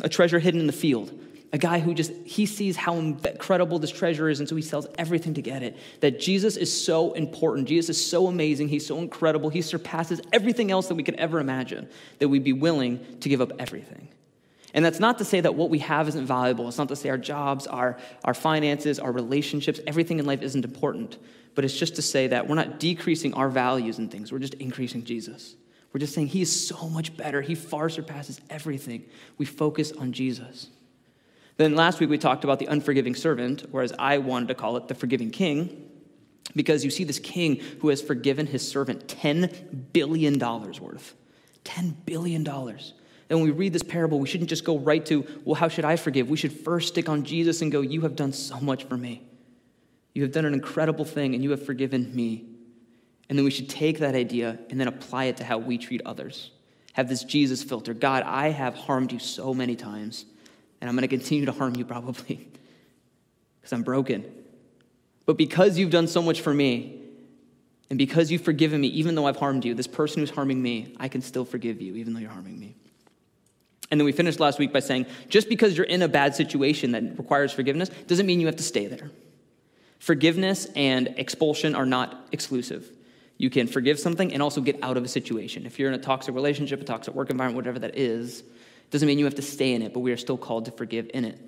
a 0.01 0.09
treasure 0.09 0.39
hidden 0.39 0.61
in 0.61 0.67
the 0.67 0.73
field. 0.73 1.13
A 1.51 1.59
guy 1.59 1.79
who 1.79 1.95
just 1.95 2.13
he 2.27 2.45
sees 2.45 2.77
how 2.77 2.97
incredible 2.97 3.79
this 3.79 3.91
treasure 3.91 4.29
is 4.29 4.41
and 4.41 4.49
so 4.49 4.55
he 4.55 4.61
sells 4.61 4.87
everything 4.99 5.35
to 5.35 5.43
get 5.43 5.63
it. 5.63 5.77
That 6.01 6.21
Jesus 6.21 6.57
is 6.57 6.85
so 6.85 7.15
important. 7.15 7.69
Jesus 7.69 7.97
is 7.97 8.11
so 8.11 8.27
amazing. 8.27 8.69
He's 8.69 8.87
so 8.87 8.99
incredible. 8.99 9.49
He 9.49 9.63
surpasses 9.63 10.21
everything 10.33 10.71
else 10.71 10.89
that 10.89 10.95
we 10.95 11.03
could 11.03 11.15
ever 11.15 11.41
imagine. 11.41 11.89
That 12.19 12.29
we'd 12.29 12.45
be 12.45 12.53
willing 12.53 13.19
to 13.21 13.29
give 13.29 13.41
up 13.41 13.53
everything. 13.59 14.09
And 14.75 14.85
that's 14.85 15.01
not 15.01 15.19
to 15.19 15.25
say 15.25 15.41
that 15.41 15.55
what 15.55 15.71
we 15.71 15.79
have 15.79 16.09
isn't 16.09 16.27
valuable. 16.27 16.69
It's 16.69 16.79
not 16.79 16.89
to 16.89 16.97
say 16.97 17.09
our 17.09 17.19
jobs, 17.19 17.67
our, 17.67 17.97
our 18.25 18.35
finances, 18.35 18.99
our 18.99 19.13
relationships, 19.13 19.81
everything 19.87 20.19
in 20.19 20.27
life 20.27 20.43
isn't 20.43 20.65
important 20.65 21.19
but 21.59 21.65
it's 21.65 21.77
just 21.77 21.97
to 21.97 22.03
say 22.03 22.29
that 22.29 22.47
we're 22.47 22.55
not 22.55 22.79
decreasing 22.79 23.35
our 23.35 23.49
values 23.49 23.99
and 23.99 24.13
things, 24.13 24.31
we're 24.31 24.39
just 24.39 24.55
increasing 24.55 25.03
Jesus. 25.03 25.57
We're 25.93 25.99
just 25.99 26.15
saying 26.15 26.29
he 26.29 26.41
is 26.41 26.69
so 26.69 26.89
much 26.89 27.17
better. 27.17 27.43
He 27.43 27.57
far 27.57 27.89
surpasses 27.89 28.41
everything. 28.49 29.07
We 29.39 29.45
focus 29.45 29.91
on 29.91 30.13
Jesus. 30.13 30.69
Then 31.57 31.75
last 31.75 31.99
week 31.99 32.11
we 32.11 32.17
talked 32.17 32.45
about 32.45 32.61
the 32.61 32.67
unforgiving 32.67 33.17
servant, 33.17 33.67
or 33.73 33.83
as 33.83 33.93
I 33.99 34.19
wanted 34.19 34.47
to 34.47 34.55
call 34.55 34.77
it, 34.77 34.87
the 34.87 34.95
forgiving 34.95 35.33
king, 35.33 35.91
because 36.55 36.85
you 36.85 36.93
see 36.93 37.03
this 37.03 37.19
king 37.19 37.57
who 37.81 37.89
has 37.89 38.01
forgiven 38.01 38.47
his 38.47 38.65
servant 38.71 39.09
$10 39.09 39.93
billion 39.93 40.39
worth. 40.39 41.17
$10 41.65 41.95
billion. 42.07 42.45
And 43.29 43.39
when 43.39 43.49
we 43.49 43.55
read 43.55 43.73
this 43.73 43.83
parable, 43.83 44.19
we 44.19 44.27
shouldn't 44.27 44.49
just 44.49 44.65
go 44.65 44.79
right 44.79 45.05
to, 45.07 45.27
well, 45.45 45.55
how 45.55 45.69
should 45.69 45.85
I 45.85 45.97
forgive? 45.97 46.31
We 46.31 46.37
should 46.37 46.53
first 46.53 46.89
stick 46.89 47.09
on 47.09 47.25
Jesus 47.25 47.61
and 47.61 47.71
go, 47.71 47.83
You 47.83 48.01
have 48.03 48.17
done 48.17 48.33
so 48.33 48.59
much 48.61 48.85
for 48.85 48.97
me. 48.97 49.23
You 50.15 50.23
have 50.23 50.33
done 50.33 50.47
an 50.47 50.55
incredible 50.55 51.05
thing 51.05 51.35
and 51.35 51.45
you 51.45 51.51
have 51.51 51.65
forgiven 51.65 52.15
me. 52.15 52.47
And 53.29 53.37
then 53.39 53.45
we 53.45 53.51
should 53.51 53.69
take 53.69 53.99
that 53.99 54.15
idea 54.15 54.59
and 54.71 54.81
then 54.81 54.89
apply 54.89 55.25
it 55.25 55.37
to 55.39 55.45
how 55.45 55.59
we 55.59 55.77
treat 55.77 56.01
others. 56.07 56.51
Have 56.95 57.09
this 57.09 57.23
Jesus 57.23 57.63
filter. 57.63 57.93
God, 57.93 58.23
I 58.23 58.49
have 58.49 58.75
harmed 58.75 59.13
you 59.13 59.19
so 59.19 59.53
many 59.53 59.77
times, 59.77 60.25
and 60.81 60.89
I'm 60.89 60.97
going 60.97 61.03
to 61.03 61.09
continue 61.09 61.45
to 61.45 61.53
harm 61.53 61.77
you 61.77 61.85
probably 61.85 62.37
because 63.61 63.73
I'm 63.73 63.83
broken. 63.83 64.25
But 65.27 65.37
because 65.37 65.79
you've 65.79 65.91
done 65.91 66.09
so 66.09 66.23
much 66.23 66.41
for 66.41 66.55
me, 66.55 67.03
and 67.91 67.99
because 67.99 68.31
you've 68.31 68.43
forgiven 68.43 68.81
me, 68.81 68.89
even 68.89 69.15
though 69.15 69.27
I've 69.27 69.37
harmed 69.37 69.65
you, 69.65 69.75
this 69.75 69.87
person 69.87 70.21
who's 70.21 70.31
harming 70.31 70.61
me, 70.61 70.95
I 70.99 71.09
can 71.09 71.23
still 71.23 71.45
forgive 71.45 71.81
you, 71.81 71.97
even 71.97 72.15
though 72.15 72.21
you're 72.21 72.31
harming 72.31 72.59
me. 72.59 72.77
And 73.91 74.01
then 74.01 74.05
we 74.05 74.13
finished 74.13 74.39
last 74.39 74.59
week 74.59 74.73
by 74.73 74.81
saying 74.81 75.07
just 75.29 75.49
because 75.49 75.77
you're 75.77 75.87
in 75.87 76.03
a 76.03 76.09
bad 76.09 76.35
situation 76.35 76.93
that 76.93 77.17
requires 77.17 77.53
forgiveness 77.53 77.89
doesn't 78.07 78.27
mean 78.27 78.41
you 78.41 78.47
have 78.47 78.57
to 78.57 78.63
stay 78.63 78.87
there. 78.87 79.11
Forgiveness 79.99 80.67
and 80.77 81.09
expulsion 81.17 81.75
are 81.75 81.87
not 81.87 82.29
exclusive. 82.31 82.91
You 83.39 83.51
can 83.51 83.67
forgive 83.67 83.99
something 83.99 84.33
and 84.33 84.43
also 84.43 84.61
get 84.61 84.83
out 84.83 84.97
of 84.97 85.05
a 85.05 85.09
situation. 85.09 85.65
If 85.65 85.79
you're 85.79 85.89
in 85.89 85.95
a 85.95 86.03
toxic 86.03 86.35
relationship, 86.35 86.81
a 86.81 86.85
toxic 86.85 87.15
work 87.15 87.31
environment, 87.31 87.57
whatever 87.57 87.79
that 87.81 87.97
is, 87.97 88.43
doesn't 88.91 89.07
mean 89.07 89.19
you 89.19 89.25
have 89.25 89.37
to 89.37 89.43
stay 89.43 89.75
in 89.75 89.83
it, 89.83 89.95
but 89.95 90.01
we 90.01 90.13
are 90.13 90.17
still 90.17 90.39
called 90.39 90.65
to 90.67 90.71
forgive 90.73 91.11
in 91.15 91.25
it. 91.25 91.39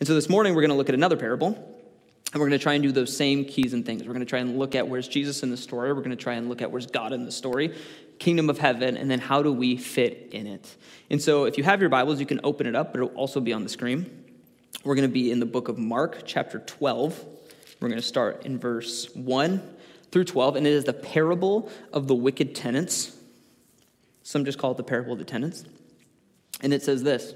And 0.00 0.06
so 0.06 0.14
this 0.14 0.28
morning 0.28 0.54
we're 0.54 0.62
going 0.62 0.70
to 0.70 0.76
look 0.76 0.88
at 0.88 0.94
another 0.94 1.16
parable, 1.16 1.80
and 2.32 2.40
we're 2.40 2.48
going 2.48 2.58
to 2.58 2.62
try 2.62 2.74
and 2.74 2.82
do 2.82 2.92
those 2.92 3.14
same 3.14 3.44
keys 3.44 3.74
and 3.74 3.84
things. 3.84 4.02
We're 4.02 4.14
going 4.14 4.20
to 4.20 4.30
try 4.30 4.38
and 4.38 4.58
look 4.58 4.74
at 4.74 4.88
where's 4.88 5.06
Jesus 5.06 5.42
in 5.42 5.50
the 5.50 5.56
story. 5.56 5.92
We're 5.92 6.00
going 6.00 6.16
to 6.16 6.16
try 6.16 6.34
and 6.34 6.48
look 6.48 6.62
at 6.62 6.70
where's 6.70 6.86
God 6.86 7.12
in 7.12 7.26
the 7.26 7.32
story, 7.32 7.74
kingdom 8.18 8.48
of 8.48 8.58
heaven, 8.58 8.96
and 8.96 9.10
then 9.10 9.18
how 9.18 9.42
do 9.42 9.52
we 9.52 9.76
fit 9.76 10.30
in 10.32 10.46
it. 10.46 10.74
And 11.10 11.20
so 11.20 11.44
if 11.44 11.58
you 11.58 11.64
have 11.64 11.80
your 11.80 11.90
Bibles, 11.90 12.20
you 12.20 12.26
can 12.26 12.40
open 12.42 12.66
it 12.66 12.74
up, 12.74 12.92
but 12.92 13.02
it'll 13.02 13.16
also 13.16 13.38
be 13.40 13.52
on 13.52 13.62
the 13.62 13.68
screen. 13.68 14.24
We're 14.82 14.94
going 14.94 15.08
to 15.08 15.12
be 15.12 15.30
in 15.30 15.40
the 15.40 15.46
book 15.46 15.68
of 15.68 15.78
Mark, 15.78 16.22
chapter 16.24 16.58
12. 16.60 17.22
We're 17.80 17.88
going 17.88 18.00
to 18.00 18.06
start 18.06 18.46
in 18.46 18.58
verse 18.58 19.14
1 19.14 19.62
through 20.10 20.24
12, 20.24 20.56
and 20.56 20.66
it 20.66 20.72
is 20.72 20.84
the 20.84 20.92
parable 20.94 21.70
of 21.92 22.08
the 22.08 22.14
wicked 22.14 22.54
tenants. 22.54 23.14
Some 24.22 24.46
just 24.46 24.58
call 24.58 24.70
it 24.70 24.78
the 24.78 24.84
parable 24.84 25.12
of 25.12 25.18
the 25.18 25.24
tenants. 25.24 25.64
And 26.62 26.72
it 26.72 26.82
says 26.82 27.02
this 27.02 27.34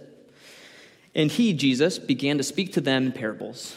And 1.14 1.30
he, 1.30 1.52
Jesus, 1.52 1.98
began 1.98 2.38
to 2.38 2.44
speak 2.44 2.72
to 2.74 2.80
them 2.80 3.06
in 3.06 3.12
parables. 3.12 3.76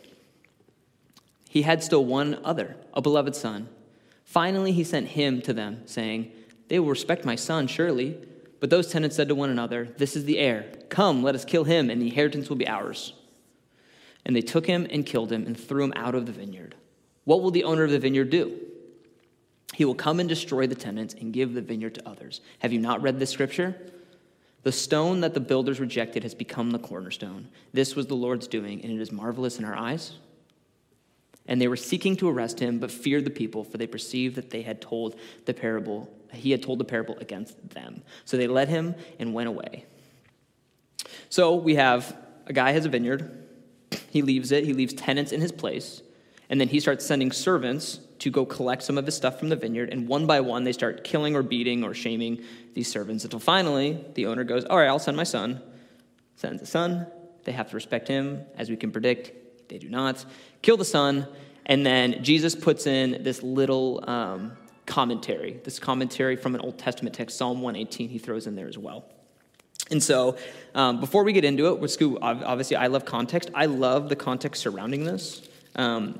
He 1.51 1.63
had 1.63 1.83
still 1.83 2.05
one 2.05 2.39
other, 2.45 2.77
a 2.93 3.01
beloved 3.01 3.35
son. 3.35 3.67
Finally, 4.23 4.71
he 4.71 4.85
sent 4.85 5.09
him 5.09 5.41
to 5.41 5.51
them, 5.51 5.81
saying, 5.85 6.31
They 6.69 6.79
will 6.79 6.87
respect 6.87 7.25
my 7.25 7.35
son, 7.35 7.67
surely. 7.67 8.17
But 8.61 8.69
those 8.69 8.89
tenants 8.89 9.17
said 9.17 9.27
to 9.27 9.35
one 9.35 9.49
another, 9.49 9.89
This 9.97 10.15
is 10.15 10.23
the 10.23 10.37
heir. 10.37 10.71
Come, 10.87 11.23
let 11.23 11.35
us 11.35 11.43
kill 11.43 11.65
him, 11.65 11.89
and 11.89 12.01
the 12.01 12.07
inheritance 12.07 12.47
will 12.47 12.55
be 12.55 12.69
ours. 12.69 13.11
And 14.25 14.33
they 14.33 14.41
took 14.41 14.65
him 14.65 14.87
and 14.89 15.05
killed 15.05 15.29
him 15.29 15.45
and 15.45 15.59
threw 15.59 15.83
him 15.83 15.91
out 15.97 16.15
of 16.15 16.25
the 16.25 16.31
vineyard. 16.31 16.75
What 17.25 17.41
will 17.41 17.51
the 17.51 17.65
owner 17.65 17.83
of 17.83 17.91
the 17.91 17.99
vineyard 17.99 18.29
do? 18.29 18.57
He 19.73 19.83
will 19.83 19.93
come 19.93 20.21
and 20.21 20.29
destroy 20.29 20.67
the 20.67 20.73
tenants 20.75 21.15
and 21.15 21.33
give 21.33 21.53
the 21.53 21.61
vineyard 21.61 21.95
to 21.95 22.07
others. 22.07 22.39
Have 22.59 22.71
you 22.71 22.79
not 22.79 23.01
read 23.01 23.19
this 23.19 23.29
scripture? 23.29 23.75
The 24.63 24.71
stone 24.71 25.19
that 25.19 25.33
the 25.33 25.41
builders 25.41 25.81
rejected 25.81 26.23
has 26.23 26.33
become 26.33 26.71
the 26.71 26.79
cornerstone. 26.79 27.49
This 27.73 27.93
was 27.93 28.07
the 28.07 28.15
Lord's 28.15 28.47
doing, 28.47 28.81
and 28.83 28.93
it 28.93 29.01
is 29.01 29.11
marvelous 29.11 29.59
in 29.59 29.65
our 29.65 29.75
eyes. 29.75 30.13
And 31.47 31.59
they 31.59 31.67
were 31.67 31.75
seeking 31.75 32.15
to 32.17 32.29
arrest 32.29 32.59
him, 32.59 32.79
but 32.79 32.91
feared 32.91 33.25
the 33.25 33.31
people, 33.31 33.63
for 33.63 33.77
they 33.77 33.87
perceived 33.87 34.35
that 34.35 34.51
they 34.51 34.61
had 34.61 34.81
told 34.81 35.19
the 35.45 35.53
parable, 35.53 36.11
he 36.31 36.51
had 36.51 36.63
told 36.63 36.79
the 36.79 36.85
parable 36.85 37.17
against 37.19 37.69
them. 37.69 38.03
So 38.25 38.37
they 38.37 38.47
led 38.47 38.69
him 38.69 38.95
and 39.19 39.33
went 39.33 39.49
away. 39.49 39.85
So 41.29 41.55
we 41.55 41.75
have 41.75 42.15
a 42.47 42.53
guy 42.53 42.71
has 42.71 42.85
a 42.85 42.89
vineyard, 42.89 43.47
he 44.09 44.21
leaves 44.21 44.51
it, 44.51 44.65
he 44.65 44.73
leaves 44.73 44.93
tenants 44.93 45.31
in 45.31 45.41
his 45.41 45.51
place, 45.51 46.01
and 46.49 46.59
then 46.59 46.67
he 46.67 46.79
starts 46.79 47.05
sending 47.05 47.31
servants 47.31 47.99
to 48.19 48.29
go 48.29 48.45
collect 48.45 48.83
some 48.83 48.97
of 48.97 49.05
his 49.05 49.15
stuff 49.15 49.39
from 49.39 49.49
the 49.49 49.55
vineyard. 49.55 49.89
And 49.89 50.07
one 50.07 50.27
by 50.27 50.41
one, 50.41 50.63
they 50.63 50.73
start 50.73 51.03
killing 51.03 51.35
or 51.35 51.41
beating 51.41 51.83
or 51.83 51.93
shaming 51.93 52.43
these 52.75 52.87
servants 52.87 53.23
until 53.23 53.39
finally 53.39 54.05
the 54.13 54.27
owner 54.27 54.43
goes, 54.43 54.63
All 54.65 54.77
right, 54.77 54.87
I'll 54.87 54.99
send 54.99 55.17
my 55.17 55.23
son. 55.23 55.61
Sends 56.35 56.61
a 56.61 56.65
son. 56.65 57.07
They 57.45 57.51
have 57.51 57.69
to 57.69 57.75
respect 57.75 58.07
him. 58.07 58.45
As 58.57 58.69
we 58.69 58.75
can 58.75 58.91
predict, 58.91 59.31
They 59.71 59.77
do 59.77 59.89
not. 59.89 60.23
Kill 60.61 60.75
the 60.75 60.85
son. 60.85 61.25
And 61.65 61.85
then 61.85 62.23
Jesus 62.23 62.55
puts 62.55 62.85
in 62.85 63.23
this 63.23 63.41
little 63.41 64.03
um, 64.07 64.51
commentary, 64.85 65.61
this 65.63 65.79
commentary 65.79 66.35
from 66.35 66.55
an 66.55 66.61
Old 66.61 66.77
Testament 66.77 67.15
text, 67.15 67.37
Psalm 67.37 67.61
118, 67.61 68.09
he 68.09 68.17
throws 68.17 68.47
in 68.47 68.55
there 68.55 68.67
as 68.67 68.77
well. 68.77 69.05
And 69.89 70.03
so, 70.03 70.35
um, 70.75 70.99
before 70.99 71.23
we 71.23 71.31
get 71.31 71.45
into 71.45 71.67
it, 71.67 71.79
which 71.79 71.95
obviously 72.21 72.75
I 72.75 72.87
love 72.87 73.05
context. 73.05 73.49
I 73.53 73.65
love 73.67 74.09
the 74.09 74.15
context 74.15 74.61
surrounding 74.61 75.05
this. 75.05 75.47
Um, 75.75 76.19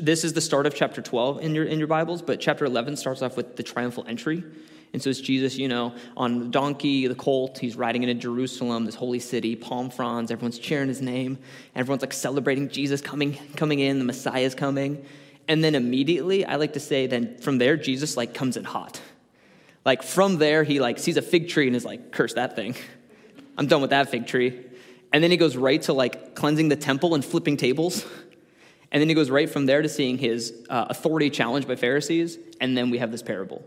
this 0.00 0.22
is 0.24 0.32
the 0.32 0.40
start 0.40 0.66
of 0.66 0.74
chapter 0.74 1.02
12 1.02 1.40
in 1.42 1.54
your, 1.54 1.64
in 1.64 1.78
your 1.78 1.88
Bibles, 1.88 2.22
but 2.22 2.38
chapter 2.38 2.64
11 2.64 2.96
starts 2.96 3.22
off 3.22 3.36
with 3.36 3.56
the 3.56 3.62
triumphal 3.64 4.04
entry. 4.06 4.44
And 4.92 5.00
so 5.00 5.10
it's 5.10 5.20
Jesus, 5.20 5.56
you 5.56 5.68
know, 5.68 5.94
on 6.16 6.40
the 6.40 6.44
donkey, 6.46 7.06
the 7.06 7.14
colt. 7.14 7.58
He's 7.58 7.76
riding 7.76 8.02
into 8.02 8.14
Jerusalem, 8.14 8.84
this 8.84 8.96
holy 8.96 9.20
city, 9.20 9.54
palm 9.54 9.88
fronds. 9.88 10.30
Everyone's 10.32 10.58
cheering 10.58 10.88
his 10.88 11.00
name. 11.00 11.38
Everyone's 11.76 12.02
like 12.02 12.12
celebrating 12.12 12.68
Jesus 12.68 13.00
coming, 13.00 13.38
coming 13.56 13.78
in. 13.78 13.98
The 14.00 14.04
Messiah's 14.04 14.54
coming. 14.54 15.04
And 15.46 15.62
then 15.62 15.74
immediately, 15.74 16.44
I 16.44 16.56
like 16.56 16.72
to 16.72 16.80
say, 16.80 17.06
then 17.06 17.38
from 17.38 17.58
there, 17.58 17.76
Jesus 17.76 18.16
like 18.16 18.34
comes 18.34 18.56
in 18.56 18.64
hot. 18.64 19.00
Like 19.84 20.02
from 20.02 20.38
there, 20.38 20.64
he 20.64 20.80
like 20.80 20.98
sees 20.98 21.16
a 21.16 21.22
fig 21.22 21.48
tree 21.48 21.66
and 21.66 21.76
is 21.76 21.84
like, 21.84 22.10
curse 22.10 22.34
that 22.34 22.56
thing. 22.56 22.74
I'm 23.56 23.66
done 23.66 23.80
with 23.80 23.90
that 23.90 24.10
fig 24.10 24.26
tree. 24.26 24.64
And 25.12 25.22
then 25.22 25.30
he 25.30 25.36
goes 25.36 25.56
right 25.56 25.80
to 25.82 25.92
like 25.92 26.34
cleansing 26.34 26.68
the 26.68 26.76
temple 26.76 27.14
and 27.14 27.24
flipping 27.24 27.56
tables. 27.56 28.04
And 28.92 29.00
then 29.00 29.08
he 29.08 29.14
goes 29.14 29.30
right 29.30 29.48
from 29.48 29.66
there 29.66 29.82
to 29.82 29.88
seeing 29.88 30.18
his 30.18 30.52
uh, 30.68 30.86
authority 30.90 31.30
challenged 31.30 31.68
by 31.68 31.76
Pharisees. 31.76 32.38
And 32.60 32.76
then 32.76 32.90
we 32.90 32.98
have 32.98 33.12
this 33.12 33.22
parable. 33.22 33.64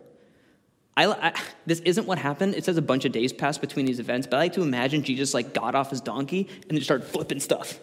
I, 0.95 1.05
I, 1.07 1.41
this 1.65 1.79
isn't 1.79 2.05
what 2.05 2.19
happened. 2.19 2.55
It 2.55 2.65
says 2.65 2.77
a 2.77 2.81
bunch 2.81 3.05
of 3.05 3.11
days 3.11 3.33
passed 3.33 3.61
between 3.61 3.85
these 3.85 3.99
events, 3.99 4.27
but 4.27 4.37
I 4.37 4.39
like 4.41 4.53
to 4.53 4.61
imagine 4.61 5.03
Jesus 5.03 5.33
like 5.33 5.53
got 5.53 5.75
off 5.75 5.89
his 5.89 6.01
donkey 6.01 6.47
and 6.69 6.77
just 6.77 6.85
started 6.85 7.05
flipping 7.05 7.39
stuff 7.39 7.79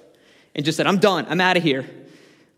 and 0.55 0.65
just 0.65 0.77
said, 0.77 0.87
I'm 0.87 0.99
done. 0.99 1.27
I'm 1.29 1.41
out 1.41 1.57
of 1.57 1.63
here. 1.63 1.89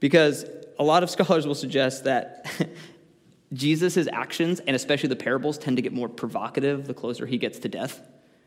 Because 0.01 0.45
a 0.79 0.85
lot 0.85 1.03
of 1.03 1.11
scholars 1.11 1.47
will 1.47 1.55
suggest 1.55 2.05
that 2.05 2.51
Jesus' 3.53 4.09
actions, 4.13 4.61
and 4.61 4.75
especially 4.75 5.09
the 5.09 5.17
parables, 5.17 5.59
tend 5.59 5.77
to 5.77 5.83
get 5.83 5.93
more 5.93 6.09
provocative 6.09 6.87
the 6.87 6.95
closer 6.95 7.27
he 7.27 7.39
gets 7.39 7.59
to 7.61 7.69
death. 7.69 8.01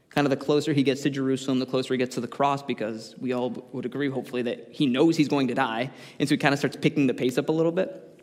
Kind 0.09 0.25
of 0.25 0.31
the 0.31 0.37
closer 0.37 0.73
he 0.73 0.83
gets 0.83 1.01
to 1.03 1.09
Jerusalem, 1.09 1.59
the 1.59 1.65
closer 1.65 1.93
he 1.93 1.97
gets 1.97 2.15
to 2.15 2.21
the 2.21 2.27
cross, 2.27 2.63
because 2.63 3.15
we 3.19 3.33
all 3.33 3.49
would 3.71 3.85
agree, 3.85 4.09
hopefully, 4.09 4.43
that 4.43 4.69
he 4.71 4.85
knows 4.85 5.17
he's 5.17 5.27
going 5.27 5.47
to 5.49 5.53
die. 5.53 5.91
And 6.19 6.27
so 6.27 6.35
he 6.35 6.37
kind 6.37 6.53
of 6.53 6.59
starts 6.59 6.77
picking 6.77 7.07
the 7.07 7.13
pace 7.13 7.37
up 7.37 7.49
a 7.49 7.51
little 7.51 7.71
bit. 7.71 8.14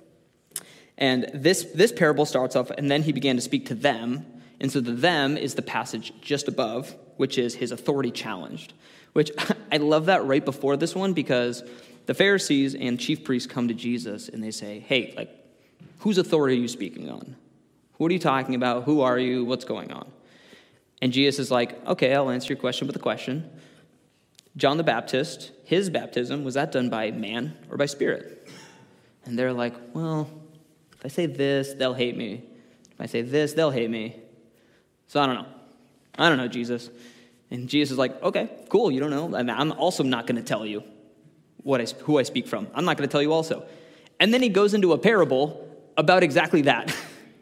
And 0.99 1.31
this, 1.35 1.65
this 1.75 1.93
parable 1.93 2.27
starts 2.27 2.57
off, 2.57 2.71
and 2.71 2.91
then 2.91 3.03
he 3.03 3.13
began 3.13 3.37
to 3.37 3.43
speak 3.43 3.67
to 3.67 3.75
them. 3.75 4.27
And 4.61 4.71
so 4.71 4.81
the 4.81 4.93
them 4.93 5.37
is 5.37 5.55
the 5.55 5.63
passage 5.63 6.13
just 6.21 6.49
above, 6.49 6.95
which 7.17 7.39
is 7.39 7.55
his 7.55 7.73
authority 7.73 8.11
challenged. 8.11 8.73
Which 9.13 9.31
I 9.73 9.79
love 9.79 10.07
that 10.07 10.25
right 10.25 10.45
before 10.45 10.77
this 10.77 10.95
one 10.95 11.13
because 11.13 11.63
the 12.07 12.15
Pharisees 12.15 12.75
and 12.75 12.99
chief 12.99 13.25
priests 13.25 13.51
come 13.51 13.69
to 13.69 13.75
Jesus 13.75 14.29
and 14.29 14.43
they 14.43 14.51
say, 14.51 14.81
Hey, 14.81 15.15
like, 15.17 15.31
whose 16.01 16.19
authority 16.19 16.57
are 16.57 16.61
you 16.61 16.69
speaking 16.69 17.11
on? 17.11 17.37
What 17.97 18.11
are 18.11 18.15
you 18.15 18.21
talking 18.21 18.55
about? 18.55 18.85
Who 18.85 19.03
are 19.03 19.19
you? 19.19 19.45
What's 19.45 19.65
going 19.65 19.93
on? 19.93 20.11
And 21.01 21.13
Jesus 21.13 21.39
is 21.39 21.51
like, 21.51 21.85
Okay, 21.87 22.15
I'll 22.15 22.31
answer 22.31 22.53
your 22.53 22.61
question 22.61 22.87
with 22.87 22.97
a 22.97 23.01
question. 23.01 23.51
John 24.57 24.77
the 24.77 24.85
Baptist, 24.85 25.51
his 25.65 25.89
baptism, 25.89 26.45
was 26.45 26.55
that 26.55 26.73
done 26.73 26.91
by 26.91 27.11
man 27.11 27.57
or 27.71 27.77
by 27.77 27.87
spirit? 27.87 28.49
And 29.25 29.39
they're 29.39 29.53
like, 29.53 29.75
Well, 29.95 30.29
if 31.03 31.07
I 31.07 31.09
say 31.09 31.27
this, 31.27 31.75
they'll 31.75 31.95
hate 31.95 32.17
me. 32.17 32.45
If 32.93 33.01
I 33.01 33.07
say 33.07 33.23
this, 33.23 33.55
they'll 33.55 33.73
hate 33.73 33.91
me. 33.91 34.21
So 35.09 35.21
I 35.21 35.27
don't 35.27 35.35
know. 35.35 35.47
I 36.17 36.29
don't 36.29 36.39
know, 36.39 36.47
Jesus. 36.47 36.91
And 37.51 37.69
Jesus 37.69 37.93
is 37.93 37.99
like, 37.99 38.23
okay, 38.23 38.49
cool, 38.69 38.93
you 38.93 39.01
don't 39.01 39.11
know. 39.11 39.37
I'm 39.37 39.73
also 39.73 40.05
not 40.05 40.29
going 40.29 40.37
to 40.37 40.45
tell 40.45 40.65
you 40.65 40.85
what 41.65 41.81
I, 41.81 41.87
who 42.05 42.21
I 42.21 42.23
speak 42.23 42.47
from. 42.47 42.69
I'm 42.73 42.85
not 42.85 42.97
going 42.97 43.09
to 43.09 43.11
tell 43.11 43.21
you 43.21 43.33
also. 43.33 43.67
And 44.21 44.33
then 44.33 44.43
he 44.43 44.49
goes 44.49 44.75
into 44.75 44.93
a 44.93 44.99
parable 44.99 45.69
about 45.97 46.23
exactly 46.23 46.63
that. 46.63 46.95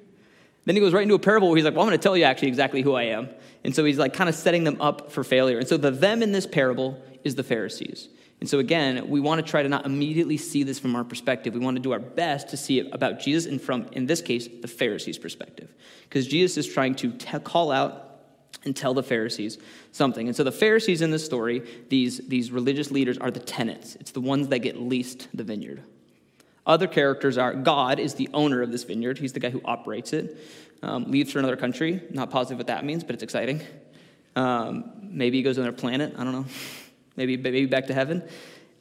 then 0.64 0.74
he 0.74 0.80
goes 0.80 0.94
right 0.94 1.02
into 1.02 1.14
a 1.14 1.18
parable 1.18 1.48
where 1.48 1.56
he's 1.56 1.64
like, 1.66 1.74
well, 1.74 1.82
I'm 1.82 1.88
going 1.88 1.98
to 1.98 2.02
tell 2.02 2.16
you 2.16 2.24
actually 2.24 2.48
exactly 2.48 2.80
who 2.80 2.94
I 2.94 3.04
am. 3.04 3.28
And 3.62 3.76
so 3.76 3.84
he's 3.84 3.98
like 3.98 4.14
kind 4.14 4.30
of 4.30 4.34
setting 4.34 4.64
them 4.64 4.80
up 4.80 5.12
for 5.12 5.22
failure. 5.22 5.58
And 5.58 5.68
so 5.68 5.76
the 5.76 5.90
them 5.90 6.22
in 6.22 6.32
this 6.32 6.46
parable 6.46 6.98
is 7.24 7.34
the 7.34 7.44
Pharisees. 7.44 8.08
And 8.40 8.48
so 8.48 8.58
again, 8.58 9.08
we 9.08 9.20
want 9.20 9.44
to 9.44 9.48
try 9.48 9.62
to 9.62 9.68
not 9.68 9.84
immediately 9.84 10.38
see 10.38 10.62
this 10.62 10.78
from 10.78 10.96
our 10.96 11.04
perspective. 11.04 11.52
We 11.52 11.60
want 11.60 11.76
to 11.76 11.82
do 11.82 11.92
our 11.92 11.98
best 11.98 12.48
to 12.48 12.56
see 12.56 12.78
it 12.78 12.88
about 12.92 13.20
Jesus 13.20 13.50
and 13.50 13.60
from, 13.60 13.86
in 13.92 14.06
this 14.06 14.22
case, 14.22 14.48
the 14.48 14.68
Pharisees' 14.68 15.18
perspective. 15.18 15.72
Because 16.04 16.26
Jesus 16.26 16.56
is 16.56 16.72
trying 16.72 16.94
to 16.96 17.12
t- 17.12 17.38
call 17.40 17.70
out 17.70 18.06
and 18.64 18.74
tell 18.74 18.94
the 18.94 19.02
Pharisees 19.02 19.58
something. 19.92 20.26
And 20.26 20.36
so 20.36 20.42
the 20.42 20.52
Pharisees 20.52 21.02
in 21.02 21.10
this 21.10 21.24
story, 21.24 21.62
these, 21.88 22.18
these 22.28 22.50
religious 22.50 22.90
leaders, 22.90 23.18
are 23.18 23.30
the 23.30 23.40
tenants. 23.40 23.96
It's 23.96 24.10
the 24.10 24.20
ones 24.20 24.48
that 24.48 24.60
get 24.60 24.80
leased 24.80 25.28
the 25.34 25.44
vineyard. 25.44 25.82
Other 26.66 26.86
characters 26.86 27.38
are 27.38 27.54
God 27.54 27.98
is 27.98 28.14
the 28.14 28.28
owner 28.34 28.62
of 28.62 28.72
this 28.72 28.84
vineyard. 28.84 29.18
He's 29.18 29.32
the 29.32 29.40
guy 29.40 29.50
who 29.50 29.60
operates 29.64 30.12
it. 30.12 30.36
Um, 30.82 31.10
leaves 31.10 31.32
for 31.32 31.38
another 31.38 31.56
country. 31.56 32.02
Not 32.10 32.30
positive 32.30 32.58
what 32.58 32.68
that 32.68 32.84
means, 32.84 33.04
but 33.04 33.14
it's 33.14 33.22
exciting. 33.22 33.60
Um, 34.36 34.92
maybe 35.02 35.38
he 35.38 35.42
goes 35.42 35.56
to 35.56 35.62
another 35.62 35.76
planet. 35.76 36.14
I 36.16 36.24
don't 36.24 36.32
know. 36.32 36.46
Maybe, 37.20 37.36
maybe 37.36 37.66
back 37.66 37.88
to 37.88 37.92
heaven. 37.92 38.22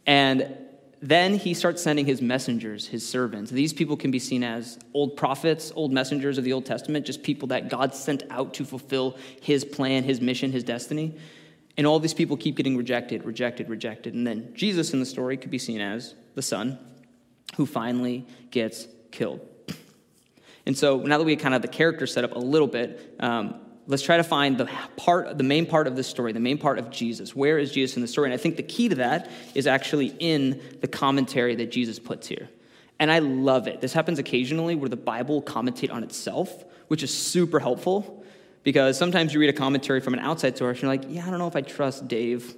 And 0.07 0.55
then 1.01 1.35
he 1.35 1.53
starts 1.53 1.81
sending 1.81 2.05
his 2.05 2.21
messengers, 2.21 2.87
his 2.87 3.05
servants. 3.05 3.51
These 3.51 3.73
people 3.73 3.97
can 3.97 4.11
be 4.11 4.19
seen 4.19 4.45
as 4.45 4.79
old 4.93 5.17
prophets, 5.17 5.73
old 5.75 5.91
messengers 5.91 6.37
of 6.37 6.45
the 6.45 6.53
Old 6.53 6.65
Testament, 6.65 7.05
just 7.05 7.21
people 7.21 7.49
that 7.49 7.67
God 7.67 7.93
sent 7.93 8.23
out 8.29 8.53
to 8.53 8.63
fulfill 8.63 9.17
his 9.41 9.65
plan, 9.65 10.05
his 10.05 10.21
mission, 10.21 10.53
his 10.53 10.63
destiny. 10.63 11.17
And 11.75 11.85
all 11.85 11.99
these 11.99 12.13
people 12.13 12.37
keep 12.37 12.55
getting 12.55 12.77
rejected, 12.77 13.25
rejected, 13.25 13.67
rejected. 13.67 14.13
And 14.13 14.25
then 14.25 14.53
Jesus 14.55 14.93
in 14.93 15.01
the 15.01 15.05
story 15.05 15.35
could 15.35 15.51
be 15.51 15.59
seen 15.59 15.81
as 15.81 16.15
the 16.35 16.41
son 16.41 16.79
who 17.57 17.65
finally 17.65 18.25
gets 18.51 18.87
killed. 19.11 19.45
And 20.65 20.77
so 20.77 20.99
now 20.99 21.17
that 21.17 21.23
we 21.23 21.35
kind 21.35 21.55
of 21.55 21.63
the 21.63 21.67
character 21.67 22.05
set 22.05 22.23
up 22.23 22.35
a 22.35 22.39
little 22.39 22.67
bit, 22.67 23.15
um, 23.19 23.55
let's 23.89 24.03
try 24.03 24.17
to 24.17 24.23
find 24.23 24.57
the 24.57 24.69
part 24.95 25.37
the 25.37 25.43
main 25.43 25.65
part 25.65 25.87
of 25.87 25.95
this 25.95 26.07
story 26.07 26.31
the 26.31 26.39
main 26.39 26.57
part 26.57 26.79
of 26.79 26.89
jesus 26.89 27.35
where 27.35 27.57
is 27.57 27.71
jesus 27.71 27.97
in 27.97 28.01
the 28.01 28.07
story 28.07 28.27
and 28.27 28.33
i 28.33 28.37
think 28.37 28.55
the 28.55 28.63
key 28.63 28.87
to 28.87 28.95
that 28.95 29.29
is 29.55 29.67
actually 29.67 30.15
in 30.19 30.61
the 30.79 30.87
commentary 30.87 31.55
that 31.55 31.71
jesus 31.71 31.99
puts 31.99 32.27
here 32.27 32.47
and 32.99 33.11
i 33.11 33.19
love 33.19 33.67
it 33.67 33.81
this 33.81 33.91
happens 33.91 34.19
occasionally 34.19 34.75
where 34.75 34.89
the 34.89 34.95
bible 34.95 35.35
will 35.35 35.41
commentate 35.41 35.91
on 35.91 36.03
itself 36.03 36.63
which 36.87 37.03
is 37.03 37.13
super 37.13 37.59
helpful 37.59 38.23
because 38.63 38.97
sometimes 38.97 39.33
you 39.33 39.39
read 39.39 39.49
a 39.49 39.53
commentary 39.53 39.99
from 39.99 40.13
an 40.13 40.19
outside 40.19 40.57
source 40.57 40.77
and 40.77 40.83
you're 40.83 40.91
like 40.91 41.05
yeah 41.09 41.25
i 41.25 41.29
don't 41.29 41.39
know 41.39 41.47
if 41.47 41.55
i 41.55 41.61
trust 41.61 42.07
dave 42.07 42.55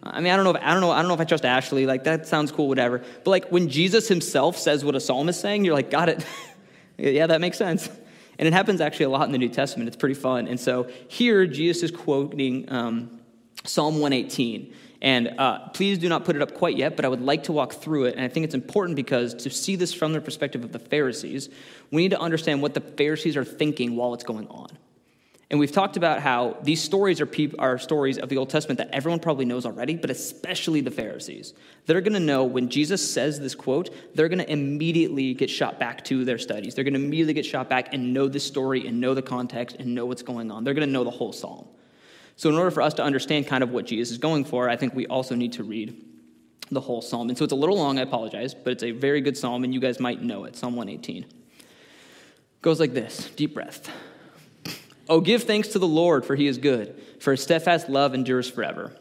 I 0.00 0.20
mean, 0.20 0.32
I 0.32 0.36
don't 0.36 0.44
know 0.44 0.52
if 0.52 0.62
I 0.62 0.72
don't 0.72 0.80
know 0.80 0.92
I 0.92 1.00
don't 1.00 1.08
know 1.08 1.14
if 1.14 1.20
I 1.20 1.24
trust 1.24 1.44
Ashley. 1.44 1.84
Like 1.84 2.04
that 2.04 2.28
sounds 2.28 2.52
cool, 2.52 2.68
whatever. 2.68 2.98
But 3.24 3.30
like 3.30 3.48
when 3.48 3.68
Jesus 3.68 4.06
himself 4.06 4.56
says 4.56 4.84
what 4.84 4.94
a 4.94 5.00
psalm 5.00 5.28
is 5.28 5.38
saying, 5.38 5.64
you're 5.64 5.74
like, 5.74 5.90
got 5.90 6.08
it. 6.08 6.24
yeah, 6.98 7.26
that 7.26 7.40
makes 7.40 7.58
sense. 7.58 7.90
And 8.38 8.46
it 8.46 8.52
happens 8.52 8.80
actually 8.80 9.06
a 9.06 9.10
lot 9.10 9.26
in 9.26 9.32
the 9.32 9.38
New 9.38 9.48
Testament. 9.48 9.88
It's 9.88 9.96
pretty 9.96 10.14
fun. 10.14 10.46
And 10.46 10.58
so 10.58 10.88
here, 11.08 11.46
Jesus 11.46 11.84
is 11.84 11.90
quoting 11.90 12.70
um, 12.72 13.20
Psalm 13.64 14.00
118. 14.00 14.72
And 15.00 15.34
uh, 15.38 15.68
please 15.68 15.98
do 15.98 16.08
not 16.08 16.24
put 16.24 16.34
it 16.34 16.42
up 16.42 16.54
quite 16.54 16.76
yet, 16.76 16.96
but 16.96 17.04
I 17.04 17.08
would 17.08 17.20
like 17.20 17.44
to 17.44 17.52
walk 17.52 17.74
through 17.74 18.06
it. 18.06 18.16
And 18.16 18.24
I 18.24 18.28
think 18.28 18.44
it's 18.44 18.54
important 18.54 18.96
because 18.96 19.34
to 19.34 19.50
see 19.50 19.76
this 19.76 19.92
from 19.92 20.12
the 20.12 20.20
perspective 20.20 20.64
of 20.64 20.72
the 20.72 20.78
Pharisees, 20.78 21.50
we 21.90 22.02
need 22.02 22.10
to 22.10 22.20
understand 22.20 22.62
what 22.62 22.74
the 22.74 22.80
Pharisees 22.80 23.36
are 23.36 23.44
thinking 23.44 23.96
while 23.96 24.14
it's 24.14 24.24
going 24.24 24.48
on. 24.48 24.76
And 25.50 25.58
we've 25.58 25.72
talked 25.72 25.96
about 25.96 26.20
how 26.20 26.58
these 26.62 26.82
stories 26.82 27.22
are, 27.22 27.28
are 27.58 27.78
stories 27.78 28.18
of 28.18 28.28
the 28.28 28.36
Old 28.36 28.50
Testament 28.50 28.78
that 28.78 28.90
everyone 28.92 29.18
probably 29.18 29.46
knows 29.46 29.64
already, 29.64 29.96
but 29.96 30.10
especially 30.10 30.82
the 30.82 30.90
Pharisees. 30.90 31.54
They're 31.86 32.02
going 32.02 32.12
to 32.12 32.20
know 32.20 32.44
when 32.44 32.68
Jesus 32.68 33.10
says 33.10 33.40
this 33.40 33.54
quote, 33.54 33.88
they're 34.14 34.28
going 34.28 34.40
to 34.40 34.52
immediately 34.52 35.32
get 35.32 35.48
shot 35.48 35.78
back 35.78 36.04
to 36.04 36.26
their 36.26 36.36
studies. 36.36 36.74
They're 36.74 36.84
going 36.84 36.94
to 36.94 37.00
immediately 37.00 37.32
get 37.32 37.46
shot 37.46 37.70
back 37.70 37.94
and 37.94 38.12
know 38.12 38.28
the 38.28 38.40
story 38.40 38.86
and 38.86 39.00
know 39.00 39.14
the 39.14 39.22
context 39.22 39.76
and 39.78 39.94
know 39.94 40.04
what's 40.04 40.22
going 40.22 40.50
on. 40.50 40.64
They're 40.64 40.74
going 40.74 40.86
to 40.86 40.92
know 40.92 41.04
the 41.04 41.10
whole 41.10 41.32
psalm. 41.32 41.66
So, 42.36 42.50
in 42.50 42.54
order 42.54 42.70
for 42.70 42.82
us 42.82 42.94
to 42.94 43.02
understand 43.02 43.46
kind 43.46 43.64
of 43.64 43.70
what 43.70 43.86
Jesus 43.86 44.12
is 44.12 44.18
going 44.18 44.44
for, 44.44 44.68
I 44.68 44.76
think 44.76 44.94
we 44.94 45.06
also 45.06 45.34
need 45.34 45.54
to 45.54 45.64
read 45.64 46.04
the 46.70 46.80
whole 46.80 47.00
psalm. 47.00 47.30
And 47.30 47.38
so 47.38 47.44
it's 47.44 47.52
a 47.52 47.56
little 47.56 47.76
long, 47.76 47.98
I 47.98 48.02
apologize, 48.02 48.54
but 48.54 48.72
it's 48.74 48.82
a 48.82 48.90
very 48.90 49.20
good 49.20 49.36
psalm, 49.36 49.64
and 49.64 49.72
you 49.72 49.80
guys 49.80 49.98
might 49.98 50.22
know 50.22 50.44
it. 50.44 50.54
Psalm 50.54 50.76
118 50.76 51.26
goes 52.60 52.78
like 52.80 52.92
this 52.92 53.30
deep 53.30 53.54
breath. 53.54 53.90
Oh, 55.08 55.20
give 55.20 55.44
thanks 55.44 55.68
to 55.68 55.78
the 55.78 55.86
Lord, 55.86 56.24
for 56.24 56.36
he 56.36 56.46
is 56.46 56.58
good, 56.58 57.00
for 57.20 57.30
his 57.30 57.42
steadfast 57.42 57.88
love 57.88 58.14
endures 58.14 58.50
forever. 58.50 58.92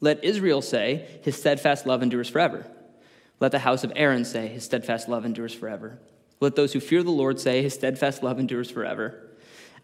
Let 0.00 0.24
Israel 0.24 0.62
say, 0.62 1.06
his 1.22 1.36
steadfast 1.36 1.86
love 1.86 2.02
endures 2.02 2.28
forever. 2.28 2.66
Let 3.38 3.52
the 3.52 3.60
house 3.60 3.84
of 3.84 3.92
Aaron 3.94 4.24
say, 4.24 4.48
his 4.48 4.64
steadfast 4.64 5.08
love 5.08 5.24
endures 5.24 5.54
forever. 5.54 5.98
Let 6.40 6.56
those 6.56 6.72
who 6.72 6.80
fear 6.80 7.04
the 7.04 7.10
Lord 7.10 7.38
say, 7.38 7.62
his 7.62 7.74
steadfast 7.74 8.22
love 8.22 8.40
endures 8.40 8.70
forever. 8.70 9.28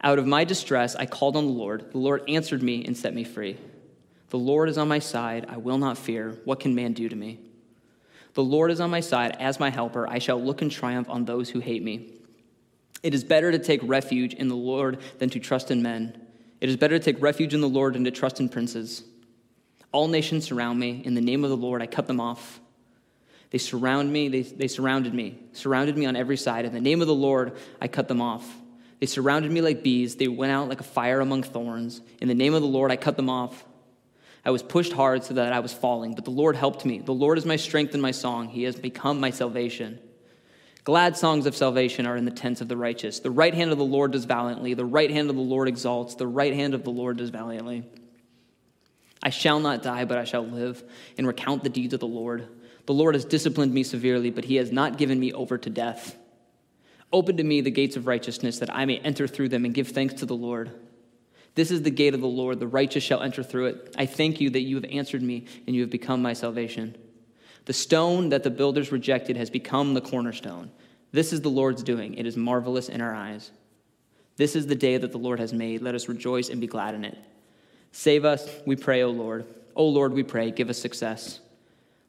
Out 0.02 0.18
of 0.18 0.26
my 0.26 0.44
distress, 0.44 0.96
I 0.96 1.06
called 1.06 1.36
on 1.36 1.46
the 1.46 1.52
Lord. 1.52 1.92
The 1.92 1.98
Lord 1.98 2.22
answered 2.28 2.62
me 2.62 2.84
and 2.84 2.96
set 2.96 3.14
me 3.14 3.24
free. 3.24 3.56
The 4.30 4.38
Lord 4.38 4.68
is 4.68 4.78
on 4.78 4.88
my 4.88 4.98
side. 4.98 5.46
I 5.48 5.56
will 5.56 5.78
not 5.78 5.98
fear. 5.98 6.36
What 6.44 6.60
can 6.60 6.74
man 6.74 6.92
do 6.92 7.08
to 7.08 7.16
me? 7.16 7.38
The 8.34 8.42
Lord 8.44 8.70
is 8.70 8.80
on 8.80 8.90
my 8.90 9.00
side 9.00 9.36
as 9.40 9.58
my 9.58 9.70
helper. 9.70 10.08
I 10.08 10.18
shall 10.18 10.40
look 10.40 10.62
in 10.62 10.70
triumph 10.70 11.08
on 11.08 11.24
those 11.24 11.50
who 11.50 11.60
hate 11.60 11.82
me. 11.82 12.12
It 13.02 13.14
is 13.14 13.24
better 13.24 13.52
to 13.52 13.58
take 13.58 13.80
refuge 13.82 14.34
in 14.34 14.48
the 14.48 14.56
Lord 14.56 14.98
than 15.18 15.30
to 15.30 15.40
trust 15.40 15.70
in 15.70 15.82
men. 15.82 16.20
It 16.60 16.68
is 16.68 16.76
better 16.76 16.98
to 16.98 17.04
take 17.04 17.22
refuge 17.22 17.54
in 17.54 17.60
the 17.60 17.68
Lord 17.68 17.94
than 17.94 18.04
to 18.04 18.10
trust 18.10 18.40
in 18.40 18.48
princes. 18.48 19.04
All 19.92 20.08
nations 20.08 20.46
surround 20.46 20.78
me. 20.78 21.02
In 21.04 21.14
the 21.14 21.20
name 21.20 21.44
of 21.44 21.50
the 21.50 21.56
Lord, 21.56 21.80
I 21.80 21.86
cut 21.86 22.06
them 22.06 22.20
off. 22.20 22.60
They 23.50 23.58
surround 23.58 24.12
me, 24.12 24.28
they, 24.28 24.42
they 24.42 24.68
surrounded 24.68 25.14
me, 25.14 25.38
surrounded 25.52 25.96
me 25.96 26.04
on 26.04 26.16
every 26.16 26.36
side. 26.36 26.66
In 26.66 26.74
the 26.74 26.80
name 26.80 27.00
of 27.00 27.06
the 27.06 27.14
Lord, 27.14 27.56
I 27.80 27.88
cut 27.88 28.08
them 28.08 28.20
off. 28.20 28.46
They 29.00 29.06
surrounded 29.06 29.50
me 29.50 29.60
like 29.60 29.82
bees. 29.82 30.16
They 30.16 30.28
went 30.28 30.52
out 30.52 30.68
like 30.68 30.80
a 30.80 30.84
fire 30.84 31.20
among 31.20 31.44
thorns. 31.44 32.02
In 32.20 32.28
the 32.28 32.34
name 32.34 32.52
of 32.52 32.60
the 32.60 32.68
Lord, 32.68 32.90
I 32.90 32.96
cut 32.96 33.16
them 33.16 33.30
off. 33.30 33.64
I 34.44 34.50
was 34.50 34.62
pushed 34.62 34.92
hard 34.92 35.24
so 35.24 35.34
that 35.34 35.52
I 35.52 35.60
was 35.60 35.72
falling, 35.72 36.14
but 36.14 36.24
the 36.24 36.30
Lord 36.30 36.56
helped 36.56 36.84
me. 36.84 36.98
The 36.98 37.12
Lord 37.12 37.38
is 37.38 37.46
my 37.46 37.56
strength 37.56 37.94
and 37.94 38.02
my 38.02 38.10
song. 38.10 38.48
He 38.48 38.64
has 38.64 38.76
become 38.76 39.20
my 39.20 39.30
salvation. 39.30 39.98
Glad 40.84 41.16
songs 41.16 41.46
of 41.46 41.56
salvation 41.56 42.06
are 42.06 42.16
in 42.16 42.24
the 42.24 42.30
tents 42.30 42.60
of 42.60 42.68
the 42.68 42.76
righteous. 42.76 43.20
The 43.20 43.30
right 43.30 43.52
hand 43.52 43.72
of 43.72 43.78
the 43.78 43.84
Lord 43.84 44.12
does 44.12 44.24
valiantly. 44.24 44.74
The 44.74 44.84
right 44.84 45.10
hand 45.10 45.28
of 45.28 45.36
the 45.36 45.42
Lord 45.42 45.68
exalts. 45.68 46.14
The 46.14 46.26
right 46.26 46.54
hand 46.54 46.74
of 46.74 46.84
the 46.84 46.90
Lord 46.90 47.18
does 47.18 47.30
valiantly. 47.30 47.84
I 49.22 49.30
shall 49.30 49.60
not 49.60 49.82
die, 49.82 50.04
but 50.04 50.18
I 50.18 50.24
shall 50.24 50.46
live 50.46 50.82
and 51.18 51.26
recount 51.26 51.62
the 51.62 51.68
deeds 51.68 51.92
of 51.92 52.00
the 52.00 52.06
Lord. 52.06 52.48
The 52.86 52.94
Lord 52.94 53.14
has 53.14 53.24
disciplined 53.24 53.74
me 53.74 53.82
severely, 53.82 54.30
but 54.30 54.44
he 54.44 54.56
has 54.56 54.72
not 54.72 54.96
given 54.96 55.20
me 55.20 55.32
over 55.32 55.58
to 55.58 55.68
death. 55.68 56.16
Open 57.12 57.36
to 57.36 57.44
me 57.44 57.60
the 57.60 57.70
gates 57.70 57.96
of 57.96 58.06
righteousness, 58.06 58.60
that 58.60 58.74
I 58.74 58.84
may 58.84 58.98
enter 58.98 59.26
through 59.26 59.48
them 59.48 59.64
and 59.64 59.74
give 59.74 59.88
thanks 59.88 60.14
to 60.14 60.26
the 60.26 60.36
Lord. 60.36 60.70
This 61.54 61.70
is 61.70 61.82
the 61.82 61.90
gate 61.90 62.14
of 62.14 62.20
the 62.20 62.26
Lord. 62.28 62.60
The 62.60 62.66
righteous 62.66 63.02
shall 63.02 63.22
enter 63.22 63.42
through 63.42 63.66
it. 63.66 63.94
I 63.98 64.06
thank 64.06 64.40
you 64.40 64.50
that 64.50 64.60
you 64.60 64.76
have 64.76 64.84
answered 64.84 65.22
me 65.22 65.46
and 65.66 65.74
you 65.74 65.82
have 65.82 65.90
become 65.90 66.22
my 66.22 66.32
salvation. 66.32 66.96
The 67.68 67.74
stone 67.74 68.30
that 68.30 68.44
the 68.44 68.50
builders 68.50 68.90
rejected 68.90 69.36
has 69.36 69.50
become 69.50 69.92
the 69.92 70.00
cornerstone. 70.00 70.70
This 71.12 71.34
is 71.34 71.42
the 71.42 71.50
Lord's 71.50 71.82
doing. 71.82 72.14
It 72.14 72.24
is 72.24 72.34
marvelous 72.34 72.88
in 72.88 73.02
our 73.02 73.14
eyes. 73.14 73.50
This 74.38 74.56
is 74.56 74.66
the 74.66 74.74
day 74.74 74.96
that 74.96 75.12
the 75.12 75.18
Lord 75.18 75.38
has 75.38 75.52
made. 75.52 75.82
Let 75.82 75.94
us 75.94 76.08
rejoice 76.08 76.48
and 76.48 76.62
be 76.62 76.66
glad 76.66 76.94
in 76.94 77.04
it. 77.04 77.18
Save 77.92 78.24
us, 78.24 78.48
we 78.64 78.74
pray, 78.74 79.02
O 79.02 79.10
Lord. 79.10 79.44
O 79.76 79.86
Lord, 79.86 80.14
we 80.14 80.22
pray, 80.22 80.50
give 80.50 80.70
us 80.70 80.78
success. 80.78 81.40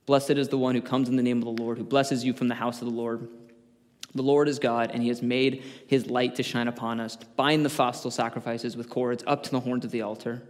Blessed 0.06 0.32
is 0.32 0.48
the 0.48 0.58
one 0.58 0.76
who 0.76 0.82
comes 0.82 1.10
in 1.10 1.18
the 1.18 1.24
name 1.24 1.40
of 1.40 1.58
the 1.58 1.62
Lord, 1.62 1.78
who 1.78 1.84
blesses 1.84 2.24
you 2.24 2.32
from 2.32 2.48
the 2.48 2.56
house 2.56 2.82
of 2.82 2.88
the 2.88 2.96
Lord. 2.96 3.28
The 4.16 4.22
Lord 4.22 4.48
is 4.48 4.60
God, 4.60 4.92
and 4.94 5.04
he 5.04 5.10
has 5.10 5.22
made 5.22 5.66
his 5.88 6.08
light 6.08 6.36
to 6.36 6.44
shine 6.44 6.70
upon 6.70 7.02
us. 7.02 7.18
Bind 7.36 7.66
the 7.66 7.70
festal 7.70 8.12
sacrifices 8.12 8.78
with 8.78 8.90
cords 8.90 9.26
up 9.28 9.44
to 9.44 9.52
the 9.52 9.60
horns 9.60 9.84
of 9.84 9.92
the 9.92 10.04
altar. 10.04 10.42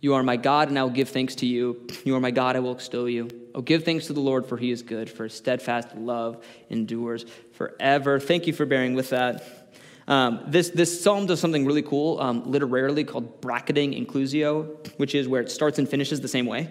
You 0.00 0.14
are 0.14 0.22
my 0.22 0.36
God, 0.36 0.68
and 0.68 0.78
I 0.78 0.84
will 0.84 0.90
give 0.90 1.08
thanks 1.08 1.34
to 1.36 1.46
you. 1.46 1.86
You 2.04 2.14
are 2.14 2.20
my 2.20 2.30
God, 2.30 2.54
I 2.54 2.60
will 2.60 2.72
extol 2.72 3.08
you. 3.08 3.28
Oh, 3.54 3.62
give 3.62 3.84
thanks 3.84 4.06
to 4.06 4.12
the 4.12 4.20
Lord, 4.20 4.46
for 4.46 4.56
he 4.56 4.70
is 4.70 4.82
good, 4.82 5.10
for 5.10 5.24
his 5.24 5.34
steadfast 5.34 5.96
love 5.96 6.44
endures 6.70 7.26
forever. 7.54 8.20
Thank 8.20 8.46
you 8.46 8.52
for 8.52 8.64
bearing 8.64 8.94
with 8.94 9.10
that. 9.10 9.72
Um, 10.06 10.44
this, 10.46 10.70
this 10.70 11.02
psalm 11.02 11.26
does 11.26 11.40
something 11.40 11.66
really 11.66 11.82
cool, 11.82 12.20
um, 12.20 12.50
literarily 12.50 13.02
called 13.04 13.40
bracketing 13.40 13.92
inclusio, 13.92 14.88
which 14.98 15.14
is 15.16 15.26
where 15.26 15.42
it 15.42 15.50
starts 15.50 15.78
and 15.78 15.88
finishes 15.88 16.20
the 16.20 16.28
same 16.28 16.46
way, 16.46 16.70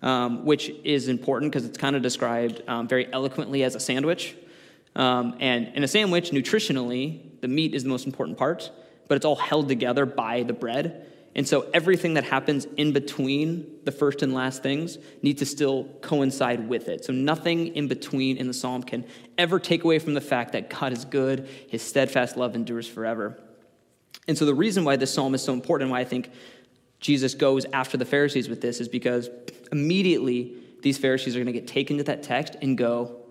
um, 0.00 0.46
which 0.46 0.70
is 0.82 1.08
important 1.08 1.52
because 1.52 1.66
it's 1.66 1.78
kind 1.78 1.94
of 1.94 2.00
described 2.00 2.62
um, 2.66 2.88
very 2.88 3.12
eloquently 3.12 3.62
as 3.62 3.74
a 3.74 3.80
sandwich. 3.80 4.34
Um, 4.96 5.36
and 5.40 5.68
in 5.74 5.84
a 5.84 5.88
sandwich, 5.88 6.30
nutritionally, 6.30 7.40
the 7.40 7.48
meat 7.48 7.74
is 7.74 7.82
the 7.82 7.90
most 7.90 8.06
important 8.06 8.38
part, 8.38 8.70
but 9.08 9.16
it's 9.16 9.24
all 9.26 9.36
held 9.36 9.68
together 9.68 10.06
by 10.06 10.42
the 10.42 10.54
bread. 10.54 11.11
And 11.34 11.48
so 11.48 11.70
everything 11.72 12.14
that 12.14 12.24
happens 12.24 12.66
in 12.76 12.92
between 12.92 13.78
the 13.84 13.92
first 13.92 14.22
and 14.22 14.34
last 14.34 14.62
things 14.62 14.98
need 15.22 15.38
to 15.38 15.46
still 15.46 15.84
coincide 16.02 16.68
with 16.68 16.88
it. 16.88 17.04
So 17.04 17.12
nothing 17.12 17.74
in 17.74 17.88
between 17.88 18.36
in 18.36 18.46
the 18.46 18.52
psalm 18.52 18.82
can 18.82 19.06
ever 19.38 19.58
take 19.58 19.84
away 19.84 19.98
from 19.98 20.12
the 20.14 20.20
fact 20.20 20.52
that 20.52 20.68
God 20.68 20.92
is 20.92 21.06
good, 21.06 21.48
his 21.68 21.82
steadfast 21.82 22.36
love 22.36 22.54
endures 22.54 22.86
forever. 22.86 23.38
And 24.28 24.36
so 24.36 24.44
the 24.44 24.54
reason 24.54 24.84
why 24.84 24.96
this 24.96 25.12
psalm 25.12 25.34
is 25.34 25.42
so 25.42 25.54
important, 25.54 25.90
why 25.90 26.00
I 26.00 26.04
think 26.04 26.30
Jesus 27.00 27.34
goes 27.34 27.64
after 27.72 27.96
the 27.96 28.04
Pharisees 28.04 28.48
with 28.48 28.60
this, 28.60 28.80
is 28.80 28.88
because 28.88 29.30
immediately 29.72 30.54
these 30.82 30.98
Pharisees 30.98 31.34
are 31.34 31.38
going 31.38 31.46
to 31.46 31.52
get 31.52 31.66
taken 31.66 31.96
to 31.96 32.04
that 32.04 32.22
text 32.22 32.56
and 32.60 32.76
go, 32.76 33.21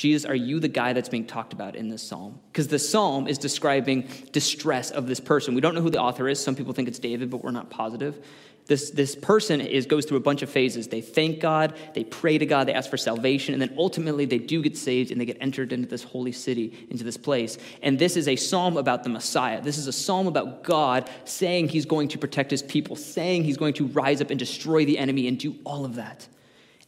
Jesus, 0.00 0.24
are 0.24 0.34
you 0.34 0.60
the 0.60 0.68
guy 0.68 0.94
that's 0.94 1.10
being 1.10 1.26
talked 1.26 1.52
about 1.52 1.76
in 1.76 1.90
this 1.90 2.02
psalm? 2.02 2.40
Because 2.50 2.68
the 2.68 2.78
psalm 2.78 3.28
is 3.28 3.36
describing 3.36 4.08
distress 4.32 4.90
of 4.90 5.06
this 5.06 5.20
person. 5.20 5.54
We 5.54 5.60
don't 5.60 5.74
know 5.74 5.82
who 5.82 5.90
the 5.90 6.00
author 6.00 6.26
is. 6.26 6.42
Some 6.42 6.56
people 6.56 6.72
think 6.72 6.88
it's 6.88 6.98
David, 6.98 7.28
but 7.28 7.44
we're 7.44 7.50
not 7.50 7.68
positive. 7.68 8.24
This, 8.64 8.88
this 8.88 9.14
person 9.14 9.60
is, 9.60 9.84
goes 9.84 10.06
through 10.06 10.16
a 10.16 10.22
bunch 10.22 10.40
of 10.40 10.48
phases. 10.48 10.88
They 10.88 11.02
thank 11.02 11.38
God, 11.38 11.74
they 11.92 12.04
pray 12.04 12.38
to 12.38 12.46
God, 12.46 12.66
they 12.66 12.72
ask 12.72 12.88
for 12.88 12.96
salvation, 12.96 13.52
and 13.52 13.60
then 13.60 13.74
ultimately 13.76 14.24
they 14.24 14.38
do 14.38 14.62
get 14.62 14.78
saved 14.78 15.10
and 15.10 15.20
they 15.20 15.26
get 15.26 15.36
entered 15.38 15.70
into 15.70 15.86
this 15.86 16.02
holy 16.02 16.32
city, 16.32 16.86
into 16.88 17.04
this 17.04 17.18
place. 17.18 17.58
And 17.82 17.98
this 17.98 18.16
is 18.16 18.26
a 18.26 18.36
psalm 18.36 18.78
about 18.78 19.04
the 19.04 19.10
Messiah. 19.10 19.60
This 19.60 19.76
is 19.76 19.86
a 19.86 19.92
psalm 19.92 20.26
about 20.26 20.64
God 20.64 21.10
saying 21.26 21.68
he's 21.68 21.84
going 21.84 22.08
to 22.08 22.16
protect 22.16 22.50
his 22.50 22.62
people, 22.62 22.96
saying 22.96 23.44
he's 23.44 23.58
going 23.58 23.74
to 23.74 23.86
rise 23.88 24.22
up 24.22 24.30
and 24.30 24.38
destroy 24.38 24.86
the 24.86 24.96
enemy 24.96 25.28
and 25.28 25.38
do 25.38 25.58
all 25.66 25.84
of 25.84 25.96
that. 25.96 26.26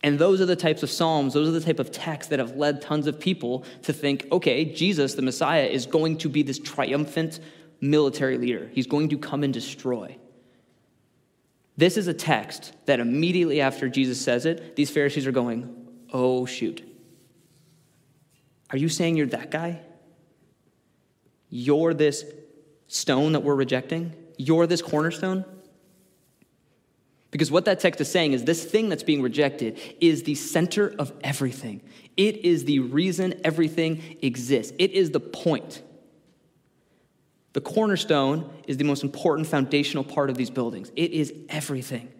And 0.03 0.19
those 0.19 0.41
are 0.41 0.47
the 0.47 0.57
types 0.57 0.83
of 0.83 0.91
Psalms, 0.91 1.35
those 1.35 1.49
are 1.49 1.53
the 1.53 1.61
type 1.61 1.79
of 1.79 1.93
texts 1.93 2.31
that 2.31 2.41
have 2.41 2.57
led 2.57 2.83
tons 2.83 3.07
of 3.07 3.21
people 3.21 3.65
to 3.83 3.93
think, 3.93 4.27
okay, 4.33 4.65
Jesus, 4.65 5.15
the 5.15 5.23
Messiah, 5.23 5.65
is 5.65 5.87
going 5.87 6.19
to 6.19 6.29
be 6.29 6.43
this 6.43 6.59
triumphant 6.59 7.39
military 7.81 8.37
leader. 8.39 8.69
He's 8.73 8.87
going 8.87 9.11
to 9.11 9.19
come 9.19 9.45
and 9.45 9.55
destroy. 9.55 10.17
This 11.77 11.97
is 11.97 12.09
a 12.09 12.15
text 12.15 12.73
that 12.87 13.01
immediately 13.01 13.61
after 13.61 13.89
Jesus 13.89 14.21
says 14.21 14.45
it, 14.45 14.77
these 14.77 14.91
Pharisees 14.91 15.27
are 15.27 15.33
going, 15.33 15.89
oh, 16.13 16.47
shoot. 16.47 16.87
Are 18.71 18.77
you 18.77 18.89
saying 18.89 19.17
you're 19.17 19.27
that 19.29 19.51
guy? 19.51 19.81
You're 21.49 21.95
this 21.95 22.25
stone 22.89 23.33
that 23.33 23.41
we're 23.41 23.55
rejecting? 23.55 24.15
You're 24.37 24.67
this 24.67 24.83
cornerstone? 24.83 25.45
Because 27.33 27.51
what 27.51 27.65
that 27.65 27.81
text 27.81 28.01
is 28.01 28.11
saying 28.11 28.35
is 28.35 28.45
this 28.45 28.63
thing 28.63 28.91
that's 28.91 29.03
being 29.03 29.23
rejected 29.23 29.81
is 30.01 30.23
the 30.23 30.35
center 30.37 30.95
of 30.99 31.13
everything. 31.25 31.81
It 32.17 32.45
is 32.45 32.67
the 32.67 32.79
reason 32.79 33.41
everything 33.43 34.19
exists. 34.23 34.73
It 34.79 34.93
is 34.93 35.11
the 35.11 35.19
point. 35.19 35.83
The 37.55 37.63
cornerstone 37.63 38.51
is 38.69 38.77
the 38.77 38.85
most 38.85 39.03
important 39.03 39.49
foundational 39.49 40.05
part 40.05 40.29
of 40.29 40.37
these 40.37 40.51
buildings. 40.51 40.93
It 40.95 41.13
is 41.13 41.33
everything. 41.49 42.13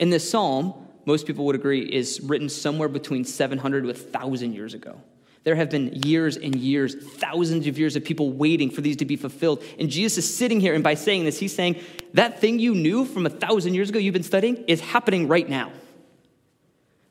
And 0.00 0.10
this 0.10 0.28
psalm, 0.28 0.74
most 1.04 1.26
people 1.26 1.44
would 1.44 1.56
agree, 1.56 1.82
is 1.82 2.22
written 2.22 2.48
somewhere 2.48 2.88
between 2.88 3.24
700 3.24 3.82
to 3.82 3.86
1,000 3.88 4.54
years 4.54 4.72
ago. 4.72 4.98
There 5.44 5.54
have 5.54 5.68
been 5.68 5.92
years 6.04 6.38
and 6.38 6.56
years, 6.56 6.94
thousands 6.94 7.66
of 7.66 7.78
years 7.78 7.96
of 7.96 8.04
people 8.04 8.32
waiting 8.32 8.70
for 8.70 8.80
these 8.80 8.96
to 8.96 9.04
be 9.04 9.16
fulfilled. 9.16 9.62
And 9.78 9.90
Jesus 9.90 10.24
is 10.24 10.36
sitting 10.36 10.58
here, 10.58 10.74
and 10.74 10.82
by 10.82 10.94
saying 10.94 11.24
this, 11.24 11.38
he's 11.38 11.54
saying, 11.54 11.80
That 12.14 12.40
thing 12.40 12.58
you 12.58 12.74
knew 12.74 13.04
from 13.04 13.26
a 13.26 13.30
thousand 13.30 13.74
years 13.74 13.90
ago 13.90 13.98
you've 13.98 14.14
been 14.14 14.22
studying 14.22 14.56
is 14.64 14.80
happening 14.80 15.28
right 15.28 15.48
now. 15.48 15.70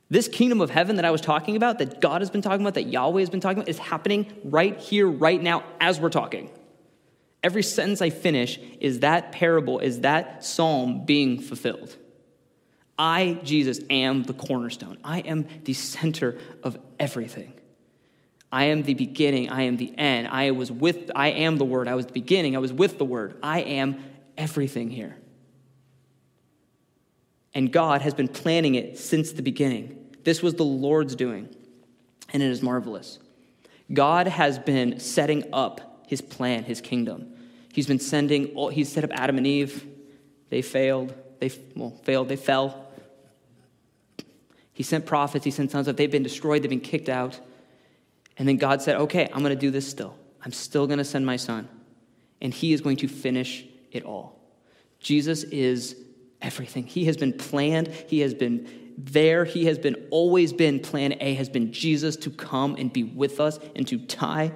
This 0.09 0.27
kingdom 0.27 0.61
of 0.61 0.71
heaven 0.71 0.95
that 0.97 1.05
I 1.05 1.11
was 1.11 1.21
talking 1.21 1.55
about, 1.55 1.77
that 1.77 2.01
God 2.01 2.21
has 2.21 2.29
been 2.31 2.41
talking 2.41 2.61
about, 2.61 2.73
that 2.73 2.87
Yahweh 2.87 3.19
has 3.19 3.29
been 3.29 3.39
talking 3.39 3.59
about, 3.59 3.69
is 3.69 3.79
happening 3.79 4.31
right 4.43 4.77
here, 4.79 5.07
right 5.07 5.41
now, 5.41 5.63
as 5.79 5.99
we're 5.99 6.09
talking. 6.09 6.49
Every 7.43 7.63
sentence 7.63 8.01
I 8.01 8.09
finish 8.09 8.59
is 8.79 9.01
that 9.01 9.31
parable, 9.31 9.79
is 9.79 10.01
that 10.01 10.43
psalm 10.43 11.05
being 11.05 11.39
fulfilled. 11.39 11.95
I, 12.97 13.39
Jesus, 13.43 13.79
am 13.89 14.23
the 14.23 14.33
cornerstone. 14.33 14.97
I 15.03 15.19
am 15.19 15.47
the 15.63 15.73
center 15.73 16.37
of 16.63 16.77
everything. 16.99 17.53
I 18.53 18.65
am 18.65 18.83
the 18.83 18.93
beginning, 18.93 19.49
I 19.49 19.63
am 19.63 19.77
the 19.77 19.97
end. 19.97 20.27
I 20.27 20.51
was 20.51 20.71
with 20.71 21.09
I 21.15 21.29
am 21.29 21.57
the 21.57 21.65
word. 21.65 21.87
I 21.87 21.95
was 21.95 22.05
the 22.05 22.13
beginning, 22.13 22.55
I 22.55 22.59
was 22.59 22.71
with 22.71 22.99
the 22.99 23.05
word. 23.05 23.35
I 23.41 23.61
am 23.61 24.03
everything 24.37 24.91
here. 24.91 25.17
And 27.55 27.73
God 27.73 28.03
has 28.03 28.13
been 28.13 28.27
planning 28.27 28.75
it 28.75 28.99
since 28.99 29.31
the 29.31 29.41
beginning. 29.41 30.15
This 30.23 30.43
was 30.43 30.53
the 30.53 30.63
Lord's 30.63 31.15
doing, 31.15 31.49
and 32.31 32.43
it 32.43 32.51
is 32.51 32.61
marvelous. 32.61 33.17
God 33.91 34.27
has 34.27 34.59
been 34.59 34.99
setting 34.99 35.51
up 35.51 36.05
his 36.07 36.21
plan, 36.21 36.63
his 36.63 36.79
kingdom. 36.79 37.33
He's 37.73 37.87
been 37.87 37.99
sending, 37.99 38.49
all, 38.49 38.69
he's 38.69 38.91
set 38.91 39.03
up 39.03 39.09
Adam 39.13 39.39
and 39.39 39.47
Eve. 39.47 39.83
They 40.49 40.61
failed. 40.61 41.11
They 41.39 41.51
well, 41.75 41.89
failed. 42.03 42.29
They 42.29 42.35
fell. 42.35 42.85
He 44.73 44.83
sent 44.83 45.07
prophets. 45.07 45.43
He 45.43 45.49
sent 45.49 45.71
sons. 45.71 45.87
of 45.87 45.97
They've 45.97 46.11
been 46.11 46.21
destroyed. 46.21 46.61
They've 46.61 46.69
been 46.69 46.79
kicked 46.79 47.09
out. 47.09 47.39
And 48.37 48.47
then 48.47 48.57
God 48.57 48.81
said, 48.81 48.95
okay, 48.97 49.29
I'm 49.31 49.41
going 49.43 49.55
to 49.55 49.59
do 49.59 49.71
this 49.71 49.87
still. 49.87 50.15
I'm 50.43 50.51
still 50.51 50.87
going 50.87 50.97
to 50.97 51.05
send 51.05 51.25
my 51.25 51.35
son. 51.35 51.67
And 52.41 52.53
he 52.53 52.73
is 52.73 52.81
going 52.81 52.97
to 52.97 53.07
finish 53.07 53.65
it 53.91 54.03
all. 54.03 54.39
Jesus 54.99 55.43
is 55.43 55.95
everything. 56.41 56.85
He 56.85 57.05
has 57.05 57.17
been 57.17 57.33
planned, 57.33 57.87
he 57.87 58.19
has 58.21 58.33
been 58.33 58.67
there, 58.97 59.45
he 59.45 59.65
has 59.65 59.79
been 59.79 60.07
always 60.11 60.53
been 60.53 60.79
plan 60.79 61.15
A 61.19 61.33
has 61.35 61.49
been 61.49 61.71
Jesus 61.71 62.15
to 62.17 62.29
come 62.29 62.75
and 62.77 62.91
be 62.91 63.03
with 63.03 63.39
us 63.39 63.59
and 63.75 63.87
to 63.87 63.97
die 63.97 64.51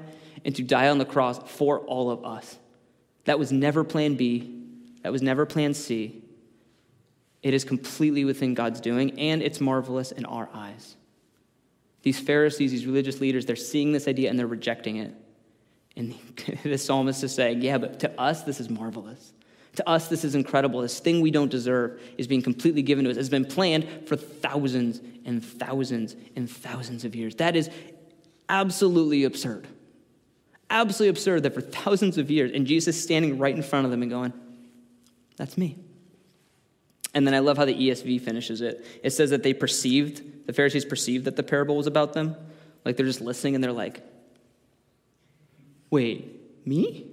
and 0.46 0.56
to 0.56 0.64
die 0.64 0.90
on 0.90 0.98
the 0.98 1.06
cross 1.06 1.40
for 1.52 1.80
all 1.82 2.12
of 2.12 2.24
us. 2.24 2.58
That 3.26 3.40
was 3.40 3.52
never 3.52 3.84
plan 3.84 4.16
B. 4.16 4.64
That 5.04 5.12
was 5.12 5.22
never 5.22 5.46
plan 5.46 5.74
C. 5.74 6.24
It 7.42 7.54
is 7.54 7.64
completely 7.64 8.26
within 8.26 8.54
God's 8.54 8.82
doing, 8.82 9.20
and 9.20 9.42
it's 9.42 9.62
marvelous 9.62 10.12
in 10.12 10.26
our 10.26 10.50
eyes. 10.54 10.96
These 12.08 12.22
Pharisees, 12.22 12.72
these 12.72 12.86
religious 12.86 13.20
leaders, 13.20 13.46
they're 13.46 13.58
seeing 13.58 13.92
this 13.92 14.08
idea 14.08 14.30
and 14.30 14.40
they're 14.40 14.48
rejecting 14.48 14.96
it. 14.96 15.14
And 15.98 16.16
the 16.64 16.78
psalmist 16.78 17.22
is 17.22 17.36
saying, 17.36 17.62
Yeah, 17.62 17.80
but 17.80 18.00
to 18.00 18.18
us, 18.18 18.44
this 18.44 18.62
is 18.62 18.70
marvelous. 18.70 19.34
To 19.76 19.90
us, 19.90 20.08
this 20.08 20.24
is 20.24 20.34
incredible. 20.34 20.80
This 20.80 21.02
thing 21.02 21.20
we 21.20 21.32
don't 21.32 21.52
deserve 21.52 22.02
is 22.18 22.26
being 22.26 22.42
completely 22.42 22.82
given 22.82 23.04
to 23.04 23.12
us. 23.12 23.18
It's 23.18 23.28
been 23.28 23.44
planned 23.44 24.08
for 24.08 24.16
thousands 24.16 25.02
and 25.26 25.44
thousands 25.44 26.16
and 26.38 26.50
thousands 26.50 27.04
of 27.04 27.14
years. 27.14 27.36
That 27.36 27.58
is 27.58 27.70
absolutely 28.48 29.26
absurd. 29.26 29.68
Absolutely 30.70 31.10
absurd 31.10 31.44
that 31.44 31.54
for 31.54 31.60
thousands 31.60 32.18
of 32.18 32.32
years, 32.32 32.52
and 32.54 32.66
Jesus 32.66 33.04
standing 33.04 33.38
right 33.38 33.54
in 33.54 33.64
front 33.64 33.84
of 33.84 33.92
them 33.92 34.02
and 34.02 34.10
going, 34.10 34.32
That's 35.36 35.58
me. 35.58 35.78
And 37.14 37.26
then 37.26 37.34
I 37.34 37.40
love 37.40 37.58
how 37.58 37.66
the 37.66 37.74
ESV 37.74 38.22
finishes 38.22 38.62
it. 38.62 38.86
It 39.04 39.12
says 39.12 39.30
that 39.32 39.44
they 39.44 39.54
perceived, 39.54 40.48
the 40.48 40.54
Pharisees 40.54 40.86
perceived 40.86 41.26
that 41.26 41.36
the 41.36 41.44
parable 41.44 41.76
was 41.76 41.88
about 41.88 42.14
them. 42.14 42.36
Like 42.86 42.98
they're 42.98 43.06
just 43.06 43.22
listening 43.22 43.56
and 43.56 43.64
they're 43.64 43.72
like, 43.72 44.04
Wait, 45.90 46.66
me? 46.66 47.08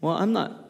Well, 0.00 0.16
I'm 0.16 0.32
not, 0.32 0.64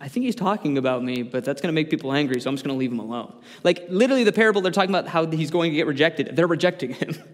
I 0.00 0.08
think 0.08 0.24
he's 0.24 0.34
talking 0.34 0.78
about 0.78 1.04
me, 1.04 1.22
but 1.22 1.44
that's 1.44 1.60
going 1.60 1.68
to 1.68 1.74
make 1.74 1.90
people 1.90 2.12
angry, 2.12 2.40
so 2.40 2.48
I'm 2.48 2.56
just 2.56 2.64
going 2.64 2.74
to 2.74 2.78
leave 2.78 2.92
him 2.92 2.98
alone. 2.98 3.34
Like, 3.62 3.84
literally, 3.90 4.24
the 4.24 4.32
parable, 4.32 4.62
they're 4.62 4.72
talking 4.72 4.90
about 4.90 5.06
how 5.06 5.26
he's 5.26 5.50
going 5.50 5.72
to 5.72 5.76
get 5.76 5.86
rejected. 5.86 6.34
They're 6.34 6.46
rejecting 6.46 6.94
him. 6.94 7.14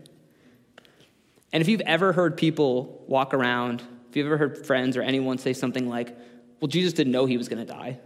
And 1.54 1.60
if 1.60 1.68
you've 1.68 1.82
ever 1.82 2.14
heard 2.14 2.38
people 2.38 3.04
walk 3.06 3.34
around, 3.34 3.82
if 4.08 4.16
you've 4.16 4.24
ever 4.24 4.38
heard 4.38 4.66
friends 4.66 4.96
or 4.96 5.02
anyone 5.02 5.36
say 5.36 5.52
something 5.52 5.86
like, 5.86 6.16
well, 6.60 6.68
Jesus 6.68 6.94
didn't 6.94 7.12
know 7.12 7.26
he 7.26 7.36
was 7.36 7.50
going 7.50 7.58
to 7.58 7.70
die, 7.70 8.00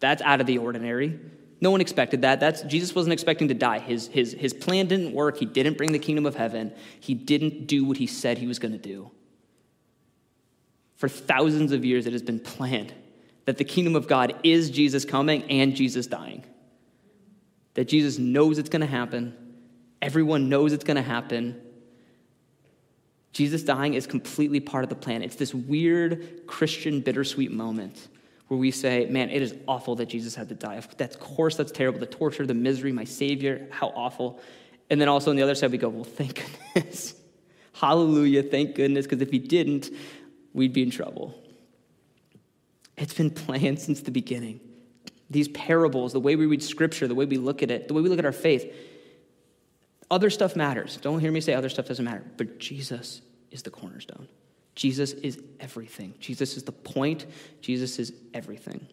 that's 0.00 0.22
out 0.22 0.40
of 0.40 0.46
the 0.46 0.58
ordinary. 0.58 1.18
No 1.60 1.70
one 1.70 1.80
expected 1.80 2.22
that. 2.22 2.38
That's, 2.38 2.62
Jesus 2.62 2.94
wasn't 2.94 3.14
expecting 3.14 3.48
to 3.48 3.54
die. 3.54 3.78
His, 3.78 4.08
his, 4.08 4.32
his 4.32 4.52
plan 4.52 4.86
didn't 4.86 5.12
work. 5.12 5.38
He 5.38 5.46
didn't 5.46 5.78
bring 5.78 5.92
the 5.92 5.98
kingdom 5.98 6.26
of 6.26 6.34
heaven. 6.34 6.72
He 7.00 7.14
didn't 7.14 7.66
do 7.66 7.84
what 7.84 7.96
he 7.96 8.06
said 8.06 8.38
he 8.38 8.46
was 8.46 8.58
going 8.58 8.72
to 8.72 8.78
do. 8.78 9.10
For 10.96 11.08
thousands 11.08 11.72
of 11.72 11.84
years, 11.84 12.06
it 12.06 12.12
has 12.12 12.22
been 12.22 12.40
planned 12.40 12.92
that 13.46 13.58
the 13.58 13.64
kingdom 13.64 13.96
of 13.96 14.06
God 14.06 14.34
is 14.42 14.70
Jesus 14.70 15.04
coming 15.04 15.44
and 15.44 15.74
Jesus 15.74 16.06
dying. 16.06 16.44
That 17.74 17.86
Jesus 17.86 18.18
knows 18.18 18.58
it's 18.58 18.68
going 18.68 18.80
to 18.80 18.86
happen. 18.86 19.34
Everyone 20.02 20.48
knows 20.48 20.72
it's 20.72 20.84
going 20.84 20.96
to 20.96 21.02
happen. 21.02 21.60
Jesus 23.32 23.62
dying 23.62 23.94
is 23.94 24.06
completely 24.06 24.60
part 24.60 24.84
of 24.84 24.90
the 24.90 24.96
plan. 24.96 25.22
It's 25.22 25.36
this 25.36 25.54
weird 25.54 26.46
Christian 26.46 27.00
bittersweet 27.00 27.52
moment 27.52 28.08
where 28.48 28.58
we 28.58 28.70
say, 28.70 29.06
man, 29.06 29.30
it 29.30 29.42
is 29.42 29.54
awful 29.66 29.96
that 29.96 30.06
Jesus 30.06 30.34
had 30.34 30.48
to 30.48 30.54
die. 30.54 30.76
Of 30.76 31.18
course, 31.18 31.56
that's 31.56 31.72
terrible. 31.72 31.98
The 31.98 32.06
torture, 32.06 32.46
the 32.46 32.54
misery, 32.54 32.92
my 32.92 33.04
Savior, 33.04 33.66
how 33.70 33.88
awful. 33.88 34.40
And 34.88 35.00
then 35.00 35.08
also 35.08 35.30
on 35.30 35.36
the 35.36 35.42
other 35.42 35.54
side, 35.54 35.72
we 35.72 35.78
go, 35.78 35.88
well, 35.88 36.04
thank 36.04 36.44
goodness. 36.74 37.14
Hallelujah, 37.72 38.42
thank 38.42 38.74
goodness, 38.74 39.06
because 39.06 39.20
if 39.20 39.30
he 39.30 39.38
didn't, 39.38 39.90
we'd 40.54 40.72
be 40.72 40.82
in 40.82 40.90
trouble. 40.90 41.34
It's 42.96 43.14
been 43.14 43.30
planned 43.30 43.80
since 43.80 44.00
the 44.00 44.10
beginning. 44.10 44.60
These 45.28 45.48
parables, 45.48 46.12
the 46.12 46.20
way 46.20 46.36
we 46.36 46.46
read 46.46 46.62
scripture, 46.62 47.08
the 47.08 47.14
way 47.14 47.26
we 47.26 47.36
look 47.36 47.62
at 47.62 47.70
it, 47.70 47.88
the 47.88 47.94
way 47.94 48.00
we 48.00 48.08
look 48.08 48.18
at 48.18 48.24
our 48.24 48.32
faith, 48.32 48.72
other 50.10 50.30
stuff 50.30 50.54
matters. 50.54 50.98
Don't 51.02 51.20
hear 51.20 51.32
me 51.32 51.40
say 51.40 51.52
other 51.52 51.68
stuff 51.68 51.86
doesn't 51.86 52.04
matter, 52.04 52.24
but 52.36 52.58
Jesus 52.58 53.20
is 53.50 53.62
the 53.62 53.70
cornerstone. 53.70 54.28
Jesus 54.76 55.12
is 55.12 55.42
everything. 55.58 56.14
Jesus 56.20 56.56
is 56.56 56.62
the 56.62 56.72
point. 56.72 57.26
Jesus 57.60 57.98
is 57.98 58.12
everything. 58.32 58.86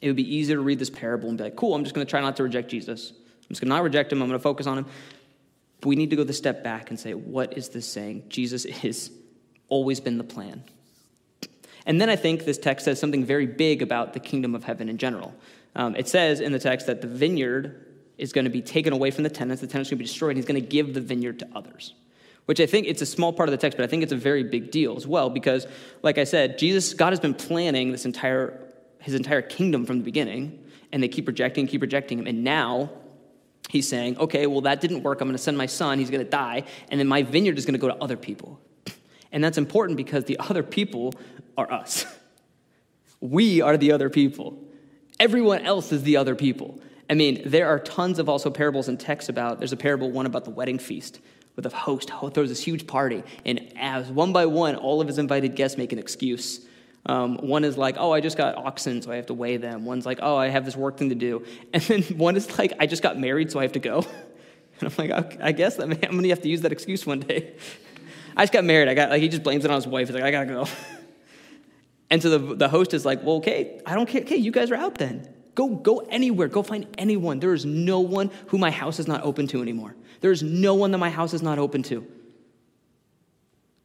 It 0.00 0.06
would 0.06 0.16
be 0.16 0.34
easier 0.34 0.56
to 0.56 0.62
read 0.62 0.78
this 0.78 0.90
parable 0.90 1.28
and 1.28 1.36
be 1.36 1.44
like, 1.44 1.56
cool, 1.56 1.74
I'm 1.74 1.82
just 1.82 1.94
going 1.94 2.06
to 2.06 2.10
try 2.10 2.20
not 2.20 2.36
to 2.36 2.44
reject 2.44 2.70
Jesus. 2.70 3.10
I'm 3.10 3.48
just 3.48 3.60
going 3.60 3.68
to 3.68 3.74
not 3.74 3.82
reject 3.82 4.12
him. 4.12 4.22
I'm 4.22 4.28
going 4.28 4.38
to 4.38 4.42
focus 4.42 4.66
on 4.66 4.78
him. 4.78 4.86
But 5.80 5.88
we 5.88 5.96
need 5.96 6.10
to 6.10 6.16
go 6.16 6.24
the 6.24 6.32
step 6.32 6.62
back 6.64 6.90
and 6.90 6.98
say, 6.98 7.14
what 7.14 7.58
is 7.58 7.68
this 7.70 7.86
saying? 7.86 8.24
Jesus 8.28 8.64
has 8.64 9.10
always 9.68 10.00
been 10.00 10.18
the 10.18 10.24
plan. 10.24 10.62
And 11.84 12.00
then 12.00 12.08
I 12.08 12.16
think 12.16 12.44
this 12.44 12.58
text 12.58 12.84
says 12.84 12.98
something 13.00 13.24
very 13.24 13.46
big 13.46 13.82
about 13.82 14.12
the 14.12 14.20
kingdom 14.20 14.54
of 14.54 14.64
heaven 14.64 14.88
in 14.88 14.98
general. 14.98 15.34
Um, 15.74 15.96
it 15.96 16.08
says 16.08 16.40
in 16.40 16.52
the 16.52 16.58
text 16.58 16.86
that 16.86 17.00
the 17.00 17.08
vineyard 17.08 17.86
is 18.18 18.32
going 18.32 18.44
to 18.44 18.50
be 18.50 18.62
taken 18.62 18.92
away 18.92 19.10
from 19.10 19.24
the 19.24 19.30
tenants, 19.30 19.60
the 19.60 19.66
tenants 19.66 19.90
are 19.90 19.94
going 19.94 19.98
to 19.98 20.04
be 20.04 20.06
destroyed, 20.06 20.30
and 20.30 20.38
he's 20.38 20.46
going 20.46 20.60
to 20.60 20.66
give 20.66 20.94
the 20.94 21.00
vineyard 21.00 21.40
to 21.40 21.48
others. 21.54 21.94
Which 22.46 22.60
I 22.60 22.66
think 22.66 22.86
it's 22.86 23.02
a 23.02 23.06
small 23.06 23.32
part 23.32 23.48
of 23.48 23.50
the 23.50 23.56
text, 23.58 23.76
but 23.76 23.84
I 23.84 23.86
think 23.88 24.02
it's 24.02 24.12
a 24.12 24.16
very 24.16 24.44
big 24.44 24.70
deal 24.70 24.96
as 24.96 25.06
well, 25.06 25.30
because, 25.30 25.66
like 26.02 26.16
I 26.16 26.24
said, 26.24 26.58
Jesus, 26.58 26.94
God 26.94 27.10
has 27.10 27.20
been 27.20 27.34
planning 27.34 27.92
this 27.92 28.04
entire, 28.04 28.60
his 29.00 29.14
entire 29.14 29.42
kingdom 29.42 29.84
from 29.84 29.98
the 29.98 30.04
beginning, 30.04 30.64
and 30.92 31.02
they 31.02 31.08
keep 31.08 31.26
rejecting, 31.26 31.66
keep 31.66 31.82
rejecting 31.82 32.18
him, 32.18 32.26
and 32.26 32.44
now 32.44 32.90
he's 33.68 33.88
saying, 33.88 34.16
okay, 34.18 34.46
well, 34.46 34.60
that 34.62 34.80
didn't 34.80 35.02
work. 35.02 35.20
I'm 35.20 35.28
going 35.28 35.36
to 35.36 35.42
send 35.42 35.58
my 35.58 35.66
son, 35.66 35.98
he's 35.98 36.10
going 36.10 36.24
to 36.24 36.30
die, 36.30 36.64
and 36.88 37.00
then 37.00 37.08
my 37.08 37.22
vineyard 37.22 37.58
is 37.58 37.66
going 37.66 37.74
to 37.74 37.80
go 37.80 37.88
to 37.88 37.96
other 37.96 38.16
people. 38.16 38.60
And 39.32 39.42
that's 39.42 39.58
important 39.58 39.96
because 39.98 40.24
the 40.24 40.38
other 40.38 40.62
people 40.62 41.12
are 41.58 41.70
us. 41.70 42.06
We 43.20 43.60
are 43.60 43.76
the 43.76 43.92
other 43.92 44.10
people. 44.10 44.58
Everyone 45.18 45.60
else 45.62 45.92
is 45.92 46.02
the 46.02 46.16
other 46.18 46.34
people. 46.34 46.80
I 47.08 47.14
mean, 47.14 47.42
there 47.46 47.68
are 47.68 47.78
tons 47.78 48.18
of 48.18 48.28
also 48.28 48.50
parables 48.50 48.88
and 48.88 48.98
texts 48.98 49.28
about, 49.28 49.58
there's 49.58 49.72
a 49.72 49.76
parable, 49.76 50.10
one 50.10 50.26
about 50.26 50.44
the 50.44 50.50
wedding 50.50 50.78
feast, 50.78 51.20
where 51.56 51.72
a 51.72 51.74
host 51.74 52.10
throws 52.10 52.48
this 52.48 52.62
huge 52.62 52.86
party, 52.86 53.22
and 53.44 53.72
as 53.76 54.08
one 54.10 54.32
by 54.32 54.46
one, 54.46 54.76
all 54.76 55.00
of 55.00 55.08
his 55.08 55.18
invited 55.18 55.56
guests 55.56 55.78
make 55.78 55.92
an 55.92 55.98
excuse. 55.98 56.66
Um, 57.06 57.36
one 57.36 57.64
is 57.64 57.78
like, 57.78 57.96
oh, 57.98 58.12
I 58.12 58.20
just 58.20 58.36
got 58.36 58.56
oxen, 58.56 59.00
so 59.00 59.12
I 59.12 59.16
have 59.16 59.26
to 59.26 59.34
weigh 59.34 59.56
them. 59.56 59.84
One's 59.84 60.04
like, 60.04 60.18
oh, 60.20 60.36
I 60.36 60.48
have 60.48 60.64
this 60.64 60.76
work 60.76 60.96
thing 60.96 61.08
to 61.10 61.14
do. 61.14 61.44
And 61.72 61.82
then 61.82 62.02
one 62.18 62.36
is 62.36 62.58
like, 62.58 62.74
I 62.80 62.86
just 62.86 63.02
got 63.02 63.18
married, 63.18 63.50
so 63.50 63.58
I 63.58 63.62
have 63.62 63.72
to 63.72 63.80
go. 63.80 64.04
And 64.78 64.90
I'm 64.90 64.94
like, 64.98 65.24
okay, 65.24 65.38
I 65.40 65.52
guess 65.52 65.78
I'm 65.78 65.88
going 65.88 66.22
to 66.22 66.28
have 66.28 66.42
to 66.42 66.50
use 66.50 66.60
that 66.60 66.70
excuse 66.70 67.06
one 67.06 67.20
day. 67.20 67.54
I 68.36 68.42
just 68.42 68.52
got 68.52 68.62
married. 68.62 68.88
I 68.88 68.94
got, 68.94 69.08
like, 69.08 69.22
he 69.22 69.28
just 69.30 69.42
blames 69.42 69.64
it 69.64 69.70
on 69.70 69.76
his 69.76 69.86
wife. 69.86 70.08
He's 70.08 70.14
like, 70.14 70.22
I 70.22 70.30
got 70.30 70.40
to 70.40 70.46
go. 70.46 70.66
And 72.10 72.22
so 72.22 72.38
the, 72.38 72.54
the 72.54 72.68
host 72.68 72.92
is 72.92 73.06
like, 73.06 73.22
well, 73.22 73.36
okay, 73.36 73.80
I 73.86 73.94
don't 73.94 74.06
care. 74.06 74.20
Okay, 74.20 74.36
you 74.36 74.50
guys 74.50 74.70
are 74.70 74.76
out 74.76 74.96
then. 74.96 75.32
Go, 75.54 75.68
go 75.68 76.00
anywhere. 76.10 76.48
Go 76.48 76.62
find 76.62 76.86
anyone. 76.98 77.40
There 77.40 77.54
is 77.54 77.64
no 77.64 78.00
one 78.00 78.30
who 78.48 78.58
my 78.58 78.70
house 78.70 78.98
is 78.98 79.08
not 79.08 79.24
open 79.24 79.46
to 79.48 79.62
anymore. 79.62 79.96
There 80.20 80.32
is 80.32 80.42
no 80.42 80.74
one 80.74 80.90
that 80.92 80.98
my 80.98 81.10
house 81.10 81.34
is 81.34 81.42
not 81.42 81.58
open 81.58 81.82
to. 81.84 82.06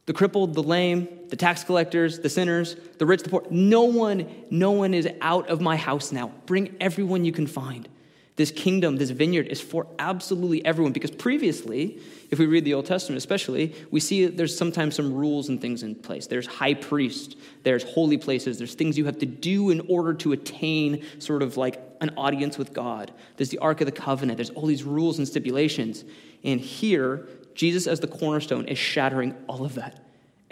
The 0.06 0.12
crippled, 0.12 0.54
the 0.54 0.62
lame, 0.62 1.08
the 1.28 1.36
tax 1.36 1.62
collectors, 1.62 2.18
the 2.18 2.28
sinners, 2.28 2.76
the 2.98 3.06
rich, 3.06 3.22
the 3.22 3.30
poor. 3.30 3.46
No 3.50 3.84
one, 3.84 4.26
no 4.50 4.72
one 4.72 4.94
is 4.94 5.08
out 5.20 5.48
of 5.48 5.60
my 5.60 5.76
house 5.76 6.10
now. 6.10 6.32
Bring 6.46 6.74
everyone 6.80 7.24
you 7.24 7.32
can 7.32 7.46
find. 7.46 7.88
This 8.36 8.50
kingdom, 8.50 8.96
this 8.96 9.10
vineyard 9.10 9.48
is 9.48 9.60
for 9.60 9.86
absolutely 9.98 10.64
everyone 10.64 10.92
because 10.92 11.10
previously, 11.10 12.00
if 12.30 12.38
we 12.38 12.46
read 12.46 12.64
the 12.64 12.72
Old 12.72 12.86
Testament 12.86 13.18
especially, 13.18 13.74
we 13.90 14.00
see 14.00 14.24
that 14.24 14.38
there's 14.38 14.56
sometimes 14.56 14.94
some 14.94 15.12
rules 15.12 15.50
and 15.50 15.60
things 15.60 15.82
in 15.82 15.94
place. 15.94 16.26
There's 16.28 16.46
high 16.46 16.72
priest, 16.72 17.36
there's 17.62 17.84
holy 17.84 18.16
places, 18.16 18.56
there's 18.56 18.74
things 18.74 18.96
you 18.96 19.04
have 19.04 19.18
to 19.18 19.26
do 19.26 19.68
in 19.68 19.82
order 19.86 20.14
to 20.14 20.32
attain 20.32 21.04
sort 21.18 21.42
of 21.42 21.58
like 21.58 21.78
an 22.00 22.14
audience 22.16 22.56
with 22.56 22.72
God. 22.72 23.12
There's 23.36 23.50
the 23.50 23.58
Ark 23.58 23.82
of 23.82 23.86
the 23.86 23.92
Covenant, 23.92 24.38
there's 24.38 24.50
all 24.50 24.66
these 24.66 24.84
rules 24.84 25.18
and 25.18 25.28
stipulations. 25.28 26.04
And 26.42 26.58
here, 26.58 27.28
Jesus 27.54 27.86
as 27.86 28.00
the 28.00 28.06
cornerstone 28.06 28.64
is 28.64 28.78
shattering 28.78 29.36
all 29.46 29.64
of 29.66 29.74
that. 29.74 30.02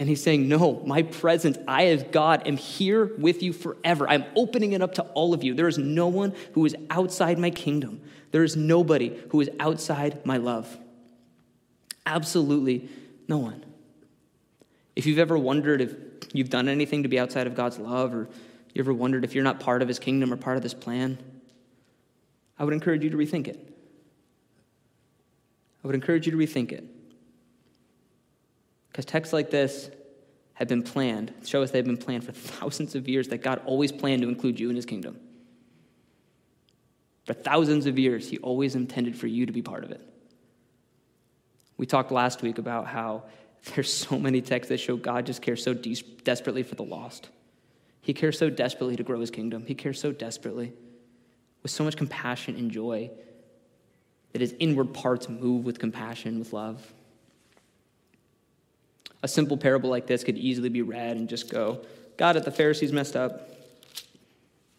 And 0.00 0.08
he's 0.08 0.22
saying, 0.22 0.48
No, 0.48 0.82
my 0.86 1.02
presence, 1.02 1.58
I 1.68 1.88
as 1.88 2.02
God 2.04 2.46
am 2.46 2.56
here 2.56 3.14
with 3.18 3.42
you 3.42 3.52
forever. 3.52 4.08
I'm 4.08 4.24
opening 4.34 4.72
it 4.72 4.80
up 4.80 4.94
to 4.94 5.02
all 5.12 5.34
of 5.34 5.44
you. 5.44 5.52
There 5.52 5.68
is 5.68 5.76
no 5.76 6.08
one 6.08 6.34
who 6.54 6.64
is 6.64 6.74
outside 6.88 7.38
my 7.38 7.50
kingdom. 7.50 8.00
There 8.30 8.42
is 8.42 8.56
nobody 8.56 9.14
who 9.28 9.42
is 9.42 9.50
outside 9.60 10.24
my 10.24 10.38
love. 10.38 10.78
Absolutely 12.06 12.88
no 13.28 13.36
one. 13.36 13.62
If 14.96 15.04
you've 15.04 15.18
ever 15.18 15.36
wondered 15.36 15.82
if 15.82 15.94
you've 16.32 16.48
done 16.48 16.68
anything 16.68 17.02
to 17.02 17.08
be 17.10 17.18
outside 17.18 17.46
of 17.46 17.54
God's 17.54 17.78
love, 17.78 18.14
or 18.14 18.30
you 18.72 18.80
ever 18.80 18.94
wondered 18.94 19.22
if 19.22 19.34
you're 19.34 19.44
not 19.44 19.60
part 19.60 19.82
of 19.82 19.88
his 19.88 19.98
kingdom 19.98 20.32
or 20.32 20.36
part 20.38 20.56
of 20.56 20.62
this 20.62 20.72
plan, 20.72 21.18
I 22.58 22.64
would 22.64 22.72
encourage 22.72 23.04
you 23.04 23.10
to 23.10 23.18
rethink 23.18 23.48
it. 23.48 23.68
I 25.84 25.86
would 25.86 25.94
encourage 25.94 26.24
you 26.24 26.32
to 26.32 26.38
rethink 26.38 26.72
it. 26.72 26.84
Because 28.90 29.04
texts 29.04 29.32
like 29.32 29.50
this 29.50 29.90
have 30.54 30.68
been 30.68 30.82
planned, 30.82 31.32
show 31.44 31.62
us 31.62 31.70
they've 31.70 31.84
been 31.84 31.96
planned 31.96 32.24
for 32.24 32.32
thousands 32.32 32.94
of 32.94 33.08
years, 33.08 33.28
that 33.28 33.42
God 33.42 33.62
always 33.64 33.92
planned 33.92 34.22
to 34.22 34.28
include 34.28 34.60
you 34.60 34.68
in 34.70 34.76
his 34.76 34.86
kingdom. 34.86 35.18
For 37.24 37.34
thousands 37.34 37.86
of 37.86 37.98
years, 37.98 38.28
he 38.28 38.38
always 38.38 38.74
intended 38.74 39.16
for 39.16 39.26
you 39.26 39.46
to 39.46 39.52
be 39.52 39.62
part 39.62 39.84
of 39.84 39.90
it. 39.90 40.00
We 41.76 41.86
talked 41.86 42.12
last 42.12 42.42
week 42.42 42.58
about 42.58 42.86
how 42.86 43.24
there's 43.74 43.92
so 43.92 44.18
many 44.18 44.40
texts 44.40 44.68
that 44.68 44.78
show 44.78 44.96
God 44.96 45.26
just 45.26 45.42
cares 45.42 45.62
so 45.62 45.72
de- 45.72 46.02
desperately 46.24 46.62
for 46.62 46.74
the 46.74 46.82
lost. 46.82 47.28
He 48.02 48.14
cares 48.14 48.38
so 48.38 48.50
desperately 48.50 48.96
to 48.96 49.02
grow 49.02 49.20
his 49.20 49.30
kingdom. 49.30 49.64
He 49.66 49.74
cares 49.74 50.00
so 50.00 50.12
desperately 50.12 50.72
with 51.62 51.70
so 51.70 51.84
much 51.84 51.96
compassion 51.96 52.56
and 52.56 52.70
joy 52.70 53.10
that 54.32 54.40
his 54.40 54.54
inward 54.58 54.94
parts 54.94 55.28
move 55.28 55.64
with 55.64 55.78
compassion, 55.78 56.38
with 56.38 56.52
love. 56.52 56.92
A 59.22 59.28
simple 59.28 59.56
parable 59.56 59.90
like 59.90 60.06
this 60.06 60.24
could 60.24 60.38
easily 60.38 60.68
be 60.68 60.82
read 60.82 61.16
and 61.16 61.28
just 61.28 61.50
go, 61.50 61.84
God, 62.16 62.36
it, 62.36 62.44
the 62.44 62.50
Pharisees 62.50 62.92
messed 62.92 63.16
up. 63.16 63.50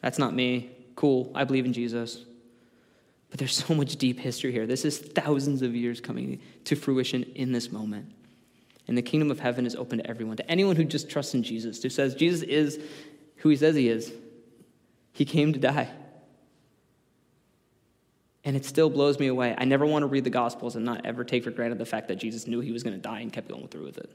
That's 0.02 0.18
not 0.18 0.34
me. 0.34 0.72
Cool. 0.96 1.32
I 1.36 1.44
believe 1.44 1.66
in 1.66 1.74
Jesus. 1.74 2.26
But 3.30 3.40
there's 3.40 3.56
so 3.56 3.74
much 3.74 3.96
deep 3.96 4.20
history 4.20 4.52
here. 4.52 4.68
This 4.68 4.84
is 4.84 4.98
thousands 5.00 5.62
of 5.62 5.76
years 5.76 6.02
coming 6.02 6.40
to 6.66 6.76
fruition 6.76 7.24
in 7.36 7.52
this 7.52 7.72
moment. 7.72 8.12
And 8.88 8.98
the 8.98 9.02
kingdom 9.02 9.32
of 9.32 9.40
heaven 9.40 9.66
is 9.66 9.76
open 9.76 10.00
to 10.00 10.08
everyone, 10.08 10.38
to 10.38 10.52
anyone 10.52 10.76
who 10.76 10.84
just 10.84 11.10
trusts 11.10 11.34
in 11.34 11.44
Jesus, 11.44 11.82
who 11.82 11.90
says 11.90 12.14
Jesus 12.14 12.42
is 12.42 12.80
who 13.38 13.50
he 13.50 13.56
says 13.56 13.76
he 13.76 13.90
is, 13.90 14.12
He 15.14 15.26
came 15.26 15.54
to 15.54 15.60
die. 15.60 15.90
And 18.44 18.56
it 18.56 18.66
still 18.66 18.90
blows 18.90 19.20
me 19.20 19.28
away. 19.28 19.56
I 19.58 19.66
never 19.66 19.86
want 19.86 20.04
to 20.04 20.08
read 20.08 20.24
the 20.24 20.32
Gospels 20.32 20.76
and 20.76 20.84
not 20.84 21.06
ever 21.06 21.24
take 21.24 21.44
for 21.44 21.52
granted 21.52 21.78
the 21.78 21.86
fact 21.86 22.08
that 22.08 22.16
Jesus 22.16 22.48
knew 22.48 22.60
he 22.60 22.72
was 22.72 22.82
going 22.82 22.96
to 22.96 23.02
die 23.02 23.20
and 23.20 23.32
kept 23.32 23.48
going 23.48 23.68
through 23.68 23.86
with 23.86 23.98
it. 23.98 24.10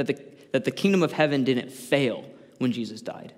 That 0.00 0.06
the, 0.06 0.24
that 0.52 0.64
the 0.64 0.70
kingdom 0.70 1.02
of 1.02 1.12
heaven 1.12 1.44
didn't 1.44 1.70
fail 1.70 2.24
when 2.56 2.72
Jesus 2.72 3.02
died. 3.02 3.34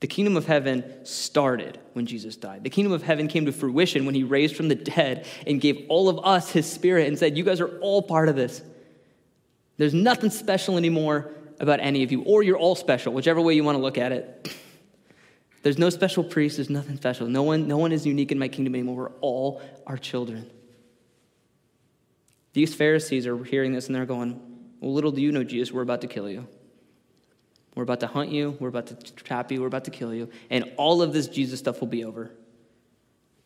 The 0.00 0.06
kingdom 0.06 0.38
of 0.38 0.46
heaven 0.46 1.04
started 1.04 1.78
when 1.92 2.06
Jesus 2.06 2.36
died. 2.36 2.64
The 2.64 2.70
kingdom 2.70 2.92
of 2.92 3.02
heaven 3.02 3.28
came 3.28 3.44
to 3.44 3.52
fruition 3.52 4.06
when 4.06 4.14
he 4.14 4.24
raised 4.24 4.56
from 4.56 4.68
the 4.68 4.74
dead 4.74 5.26
and 5.46 5.60
gave 5.60 5.84
all 5.90 6.08
of 6.08 6.24
us 6.24 6.50
his 6.50 6.64
spirit 6.64 7.06
and 7.06 7.18
said, 7.18 7.36
You 7.36 7.44
guys 7.44 7.60
are 7.60 7.78
all 7.80 8.00
part 8.00 8.30
of 8.30 8.36
this. 8.36 8.62
There's 9.76 9.92
nothing 9.92 10.30
special 10.30 10.78
anymore 10.78 11.32
about 11.60 11.80
any 11.80 12.02
of 12.02 12.10
you, 12.10 12.22
or 12.22 12.42
you're 12.42 12.56
all 12.56 12.74
special, 12.74 13.12
whichever 13.12 13.42
way 13.42 13.52
you 13.52 13.62
want 13.62 13.76
to 13.76 13.82
look 13.82 13.98
at 13.98 14.12
it. 14.12 14.56
There's 15.62 15.76
no 15.76 15.90
special 15.90 16.24
priest, 16.24 16.56
there's 16.56 16.70
nothing 16.70 16.96
special. 16.96 17.26
No 17.26 17.42
one, 17.42 17.68
no 17.68 17.76
one 17.76 17.92
is 17.92 18.06
unique 18.06 18.32
in 18.32 18.38
my 18.38 18.48
kingdom 18.48 18.74
anymore. 18.74 18.96
We're 18.96 19.10
all 19.20 19.60
our 19.86 19.98
children. 19.98 20.50
These 22.54 22.74
Pharisees 22.74 23.26
are 23.26 23.44
hearing 23.44 23.72
this 23.72 23.86
and 23.86 23.94
they're 23.94 24.06
going, 24.06 24.49
Well, 24.80 24.92
little 24.92 25.12
do 25.12 25.20
you 25.20 25.30
know, 25.30 25.44
Jesus, 25.44 25.72
we're 25.72 25.82
about 25.82 26.00
to 26.00 26.06
kill 26.06 26.28
you. 26.28 26.46
We're 27.74 27.84
about 27.84 28.00
to 28.00 28.08
hunt 28.08 28.30
you, 28.30 28.56
we're 28.58 28.68
about 28.68 28.88
to 28.88 28.94
trap 29.14 29.52
you, 29.52 29.60
we're 29.60 29.68
about 29.68 29.84
to 29.84 29.90
kill 29.90 30.12
you. 30.12 30.28
And 30.50 30.72
all 30.76 31.02
of 31.02 31.12
this 31.12 31.28
Jesus 31.28 31.60
stuff 31.60 31.80
will 31.80 31.88
be 31.88 32.04
over. 32.04 32.32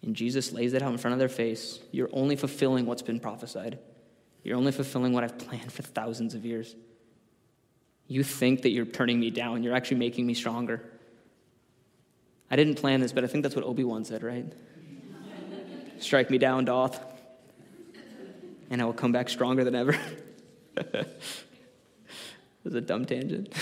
And 0.03 0.17
Jesus 0.17 0.53
lays 0.53 0.73
it 0.73 0.83
out 0.83 0.93
in 0.93 0.99
front 0.99 1.13
of 1.13 1.19
their 1.19 1.29
face. 1.29 1.79
You're 1.91 2.11
only 2.13 2.37
fulfilling 2.37 2.87
what's 2.87 3.03
been 3.03 3.21
prophesied. 3.21 3.79
You're 4.43 4.57
only 4.57 4.73
fulfilling 4.73 5.13
what 5.13 5.25
I've 5.25 5.39
planned 5.39 5.73
for 5.73 5.83
thousands 5.83 6.35
of 6.35 6.45
years. 6.45 6.75
You 8.07 8.23
think 8.23 8.63
that 8.63 8.71
you're 8.71 8.85
turning 8.85 9.19
me 9.19 9.31
down, 9.31 9.63
you're 9.63 9.75
actually 9.75 9.99
making 9.99 10.27
me 10.27 10.35
stronger. 10.35 10.83
I 12.51 12.57
didn't 12.57 12.77
plan 12.77 13.01
this, 13.01 13.13
but 13.13 13.25
I 13.25 13.27
think 13.27 13.43
that's 13.43 13.57
what 13.57 13.65
Obi 13.65 13.85
Wan 13.85 14.05
said, 14.05 14.23
right? 14.23 14.53
Strike 15.99 16.31
me 16.31 16.39
down, 16.39 16.67
Darth, 16.67 17.01
and 18.71 18.81
I 18.81 18.85
will 18.85 18.93
come 18.93 19.13
back 19.13 19.29
stronger 19.29 19.65
than 19.65 19.75
ever. 19.75 19.99
it 20.77 21.21
was 22.65 22.75
a 22.75 22.81
dumb 22.81 23.05
tangent. 23.05 23.53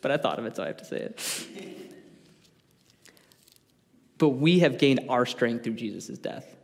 but 0.00 0.10
I 0.10 0.16
thought 0.16 0.38
of 0.38 0.46
it, 0.46 0.56
so 0.56 0.62
I 0.62 0.68
have 0.68 0.76
to 0.78 0.84
say 0.84 0.98
it. 0.98 1.46
But 4.18 4.30
we 4.30 4.60
have 4.60 4.78
gained 4.78 5.06
our 5.08 5.24
strength 5.24 5.64
through 5.64 5.74
Jesus' 5.74 6.18
death. 6.18 6.56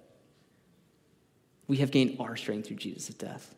We 1.67 1.79
have 1.79 1.91
gained 1.91 2.17
our 2.21 2.37
strength 2.37 2.69
through 2.69 2.77
Jesus' 2.77 3.15
death. 3.15 3.55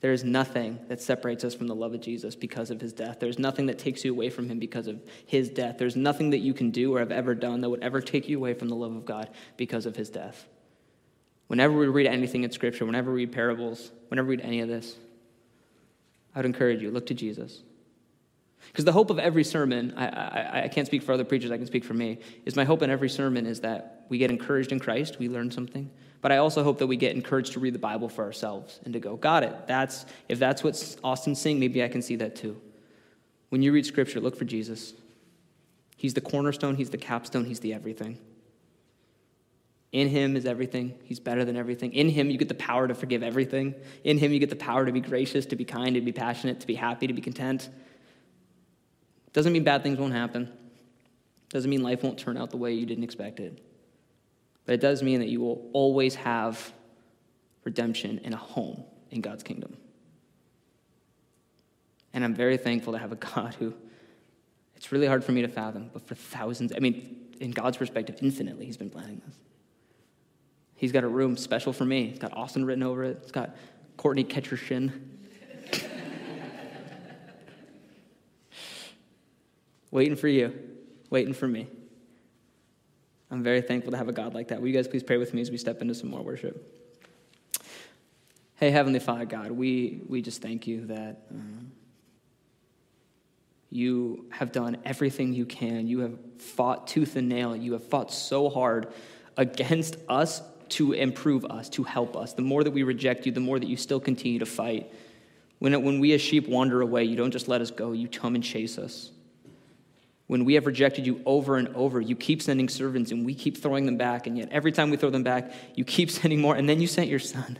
There 0.00 0.12
is 0.12 0.24
nothing 0.24 0.78
that 0.88 1.02
separates 1.02 1.44
us 1.44 1.54
from 1.54 1.66
the 1.66 1.74
love 1.74 1.92
of 1.92 2.00
Jesus 2.00 2.34
because 2.34 2.70
of 2.70 2.80
his 2.80 2.94
death. 2.94 3.18
There's 3.20 3.38
nothing 3.38 3.66
that 3.66 3.78
takes 3.78 4.02
you 4.02 4.12
away 4.12 4.30
from 4.30 4.48
him 4.48 4.58
because 4.58 4.86
of 4.86 5.02
his 5.26 5.50
death. 5.50 5.76
There's 5.78 5.94
nothing 5.94 6.30
that 6.30 6.38
you 6.38 6.54
can 6.54 6.70
do 6.70 6.94
or 6.94 7.00
have 7.00 7.12
ever 7.12 7.34
done 7.34 7.60
that 7.60 7.68
would 7.68 7.82
ever 7.82 8.00
take 8.00 8.26
you 8.26 8.38
away 8.38 8.54
from 8.54 8.68
the 8.68 8.76
love 8.76 8.96
of 8.96 9.04
God 9.04 9.28
because 9.58 9.84
of 9.84 9.96
his 9.96 10.08
death. 10.08 10.46
Whenever 11.50 11.76
we 11.76 11.88
read 11.88 12.06
anything 12.06 12.44
in 12.44 12.52
Scripture, 12.52 12.86
whenever 12.86 13.10
we 13.10 13.22
read 13.24 13.32
parables, 13.32 13.90
whenever 14.06 14.28
we 14.28 14.36
read 14.36 14.44
any 14.44 14.60
of 14.60 14.68
this, 14.68 14.94
I 16.32 16.38
would 16.38 16.46
encourage 16.46 16.80
you 16.80 16.92
look 16.92 17.06
to 17.06 17.14
Jesus. 17.14 17.64
Because 18.68 18.84
the 18.84 18.92
hope 18.92 19.10
of 19.10 19.18
every 19.18 19.42
sermon, 19.42 19.92
I, 19.96 20.06
I, 20.06 20.62
I, 20.62 20.68
can't 20.68 20.86
speak 20.86 21.02
for 21.02 21.10
other 21.10 21.24
preachers, 21.24 21.50
I 21.50 21.56
can 21.56 21.66
speak 21.66 21.82
for 21.82 21.92
me, 21.92 22.20
is 22.46 22.54
my 22.54 22.62
hope 22.62 22.82
in 22.82 22.90
every 22.90 23.08
sermon 23.08 23.46
is 23.46 23.62
that 23.62 24.06
we 24.08 24.16
get 24.16 24.30
encouraged 24.30 24.70
in 24.70 24.78
Christ, 24.78 25.18
we 25.18 25.28
learn 25.28 25.50
something, 25.50 25.90
but 26.20 26.30
I 26.30 26.36
also 26.36 26.62
hope 26.62 26.78
that 26.78 26.86
we 26.86 26.96
get 26.96 27.16
encouraged 27.16 27.54
to 27.54 27.58
read 27.58 27.74
the 27.74 27.80
Bible 27.80 28.08
for 28.08 28.22
ourselves 28.22 28.78
and 28.84 28.94
to 28.94 29.00
go, 29.00 29.16
got 29.16 29.42
it. 29.42 29.66
That's 29.66 30.06
if 30.28 30.38
that's 30.38 30.62
what 30.62 30.96
Austin's 31.02 31.40
saying, 31.40 31.58
maybe 31.58 31.82
I 31.82 31.88
can 31.88 32.00
see 32.00 32.14
that 32.14 32.36
too. 32.36 32.60
When 33.48 33.60
you 33.60 33.72
read 33.72 33.86
scripture, 33.86 34.20
look 34.20 34.36
for 34.36 34.44
Jesus. 34.44 34.94
He's 35.96 36.14
the 36.14 36.20
cornerstone, 36.20 36.76
he's 36.76 36.90
the 36.90 36.98
capstone, 36.98 37.44
he's 37.44 37.58
the 37.58 37.74
everything. 37.74 38.18
In 39.92 40.08
him 40.08 40.36
is 40.36 40.46
everything. 40.46 40.94
He's 41.02 41.18
better 41.18 41.44
than 41.44 41.56
everything. 41.56 41.92
In 41.92 42.08
him, 42.08 42.30
you 42.30 42.38
get 42.38 42.48
the 42.48 42.54
power 42.54 42.86
to 42.86 42.94
forgive 42.94 43.22
everything. 43.22 43.74
In 44.04 44.18
him, 44.18 44.32
you 44.32 44.38
get 44.38 44.50
the 44.50 44.56
power 44.56 44.86
to 44.86 44.92
be 44.92 45.00
gracious, 45.00 45.46
to 45.46 45.56
be 45.56 45.64
kind, 45.64 45.94
to 45.96 46.00
be 46.00 46.12
passionate, 46.12 46.60
to 46.60 46.66
be 46.66 46.76
happy, 46.76 47.08
to 47.08 47.12
be 47.12 47.22
content. 47.22 47.68
Doesn't 49.32 49.52
mean 49.52 49.64
bad 49.64 49.82
things 49.82 49.98
won't 49.98 50.12
happen. 50.12 50.52
Doesn't 51.48 51.68
mean 51.68 51.82
life 51.82 52.04
won't 52.04 52.18
turn 52.18 52.36
out 52.36 52.50
the 52.50 52.56
way 52.56 52.72
you 52.72 52.86
didn't 52.86 53.02
expect 53.02 53.40
it. 53.40 53.60
But 54.64 54.74
it 54.74 54.80
does 54.80 55.02
mean 55.02 55.18
that 55.18 55.28
you 55.28 55.40
will 55.40 55.68
always 55.72 56.14
have 56.14 56.72
redemption 57.64 58.20
and 58.22 58.32
a 58.32 58.36
home 58.36 58.84
in 59.10 59.20
God's 59.20 59.42
kingdom. 59.42 59.76
And 62.12 62.24
I'm 62.24 62.34
very 62.34 62.56
thankful 62.56 62.92
to 62.92 62.98
have 62.98 63.10
a 63.10 63.16
God 63.34 63.54
who, 63.54 63.74
it's 64.76 64.92
really 64.92 65.08
hard 65.08 65.24
for 65.24 65.32
me 65.32 65.42
to 65.42 65.48
fathom, 65.48 65.90
but 65.92 66.06
for 66.06 66.14
thousands, 66.14 66.72
I 66.74 66.78
mean, 66.78 67.16
in 67.40 67.50
God's 67.50 67.76
perspective, 67.76 68.18
infinitely, 68.22 68.66
He's 68.66 68.76
been 68.76 68.90
planning 68.90 69.20
this. 69.26 69.36
He's 70.80 70.92
got 70.92 71.04
a 71.04 71.08
room 71.08 71.36
special 71.36 71.74
for 71.74 71.84
me. 71.84 72.06
It's 72.06 72.18
got 72.18 72.34
Austin 72.34 72.64
written 72.64 72.82
over 72.82 73.04
it. 73.04 73.18
It's 73.22 73.32
got 73.32 73.54
Courtney 73.98 74.24
Catcher 74.24 74.56
Shin. 74.56 75.18
waiting 79.90 80.16
for 80.16 80.26
you, 80.26 80.58
waiting 81.10 81.34
for 81.34 81.46
me. 81.46 81.66
I'm 83.30 83.42
very 83.42 83.60
thankful 83.60 83.90
to 83.90 83.98
have 83.98 84.08
a 84.08 84.12
God 84.12 84.32
like 84.32 84.48
that. 84.48 84.62
Will 84.62 84.68
you 84.68 84.72
guys 84.72 84.88
please 84.88 85.02
pray 85.02 85.18
with 85.18 85.34
me 85.34 85.42
as 85.42 85.50
we 85.50 85.58
step 85.58 85.82
into 85.82 85.94
some 85.94 86.08
more 86.08 86.22
worship? 86.22 86.82
Hey, 88.54 88.70
Heavenly 88.70 89.00
Father 89.00 89.26
God, 89.26 89.50
we, 89.50 90.00
we 90.08 90.22
just 90.22 90.40
thank 90.40 90.66
you 90.66 90.86
that 90.86 91.26
um, 91.30 91.72
you 93.68 94.24
have 94.30 94.50
done 94.50 94.78
everything 94.86 95.34
you 95.34 95.44
can. 95.44 95.86
You 95.86 95.98
have 96.00 96.18
fought 96.38 96.86
tooth 96.86 97.16
and 97.16 97.28
nail. 97.28 97.54
You 97.54 97.74
have 97.74 97.86
fought 97.86 98.10
so 98.10 98.48
hard 98.48 98.94
against 99.36 99.96
us 100.08 100.40
to 100.70 100.92
improve 100.92 101.44
us, 101.44 101.68
to 101.70 101.82
help 101.82 102.16
us. 102.16 102.32
The 102.32 102.42
more 102.42 102.64
that 102.64 102.70
we 102.70 102.82
reject 102.82 103.26
you, 103.26 103.32
the 103.32 103.40
more 103.40 103.58
that 103.58 103.68
you 103.68 103.76
still 103.76 104.00
continue 104.00 104.38
to 104.38 104.46
fight. 104.46 104.92
When, 105.58 105.82
when 105.82 106.00
we 106.00 106.12
as 106.12 106.20
sheep 106.20 106.48
wander 106.48 106.80
away, 106.80 107.04
you 107.04 107.16
don't 107.16 107.30
just 107.30 107.48
let 107.48 107.60
us 107.60 107.70
go, 107.70 107.92
you 107.92 108.08
come 108.08 108.34
and 108.34 108.42
chase 108.42 108.78
us 108.78 109.10
when 110.30 110.44
we 110.44 110.54
have 110.54 110.64
rejected 110.64 111.08
you 111.08 111.20
over 111.26 111.56
and 111.56 111.66
over, 111.74 112.00
you 112.00 112.14
keep 112.14 112.40
sending 112.40 112.68
servants 112.68 113.10
and 113.10 113.26
we 113.26 113.34
keep 113.34 113.56
throwing 113.56 113.84
them 113.84 113.96
back. 113.96 114.28
And 114.28 114.38
yet, 114.38 114.48
every 114.52 114.70
time 114.70 114.88
we 114.88 114.96
throw 114.96 115.10
them 115.10 115.24
back, 115.24 115.52
you 115.74 115.84
keep 115.84 116.08
sending 116.20 116.40
more. 116.40 116.54
And 116.54 116.68
then 116.68 116.80
you 116.80 116.86
sent 116.86 117.08
your 117.08 117.18
son 117.18 117.58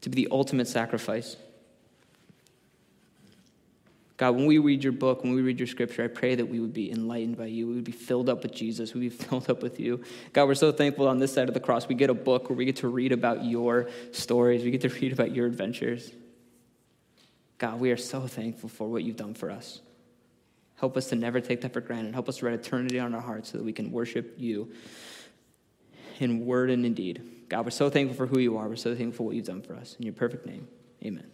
to 0.00 0.08
be 0.08 0.24
the 0.24 0.28
ultimate 0.30 0.68
sacrifice. 0.68 1.36
God, 4.16 4.34
when 4.34 4.46
we 4.46 4.58
read 4.58 4.82
your 4.82 4.94
book, 4.94 5.22
when 5.22 5.34
we 5.34 5.42
read 5.42 5.58
your 5.58 5.66
scripture, 5.66 6.02
I 6.02 6.08
pray 6.08 6.34
that 6.36 6.46
we 6.46 6.58
would 6.58 6.72
be 6.72 6.90
enlightened 6.90 7.36
by 7.36 7.46
you. 7.46 7.66
We 7.66 7.74
would 7.74 7.84
be 7.84 7.92
filled 7.92 8.30
up 8.30 8.42
with 8.42 8.52
Jesus. 8.52 8.94
We 8.94 9.00
would 9.00 9.18
be 9.18 9.24
filled 9.24 9.50
up 9.50 9.62
with 9.62 9.78
you. 9.78 10.02
God, 10.32 10.48
we're 10.48 10.54
so 10.54 10.72
thankful 10.72 11.06
on 11.06 11.18
this 11.18 11.34
side 11.34 11.48
of 11.48 11.54
the 11.54 11.60
cross. 11.60 11.86
We 11.86 11.94
get 11.94 12.08
a 12.08 12.14
book 12.14 12.48
where 12.48 12.56
we 12.56 12.64
get 12.64 12.76
to 12.76 12.88
read 12.88 13.12
about 13.12 13.44
your 13.44 13.90
stories, 14.12 14.64
we 14.64 14.70
get 14.70 14.80
to 14.82 14.88
read 15.00 15.12
about 15.12 15.34
your 15.34 15.46
adventures. 15.46 16.10
God, 17.58 17.80
we 17.80 17.90
are 17.90 17.96
so 17.96 18.20
thankful 18.26 18.68
for 18.68 18.88
what 18.88 19.02
you've 19.02 19.16
done 19.16 19.34
for 19.34 19.50
us. 19.50 19.80
Help 20.76 20.96
us 20.96 21.08
to 21.08 21.16
never 21.16 21.40
take 21.40 21.62
that 21.62 21.72
for 21.72 21.80
granted. 21.80 22.12
Help 22.12 22.28
us 22.28 22.38
to 22.38 22.46
write 22.46 22.54
eternity 22.54 22.98
on 22.98 23.14
our 23.14 23.20
hearts 23.20 23.50
so 23.50 23.58
that 23.58 23.64
we 23.64 23.72
can 23.72 23.90
worship 23.90 24.34
you 24.36 24.70
in 26.20 26.44
word 26.44 26.70
and 26.70 26.84
in 26.84 26.92
deed. 26.92 27.22
God, 27.48 27.64
we're 27.64 27.70
so 27.70 27.88
thankful 27.88 28.16
for 28.16 28.26
who 28.26 28.38
you 28.38 28.58
are. 28.58 28.68
We're 28.68 28.76
so 28.76 28.94
thankful 28.94 29.18
for 29.18 29.22
what 29.24 29.36
you've 29.36 29.46
done 29.46 29.62
for 29.62 29.74
us. 29.74 29.96
In 29.98 30.04
your 30.04 30.12
perfect 30.12 30.46
name, 30.46 30.68
amen. 31.02 31.26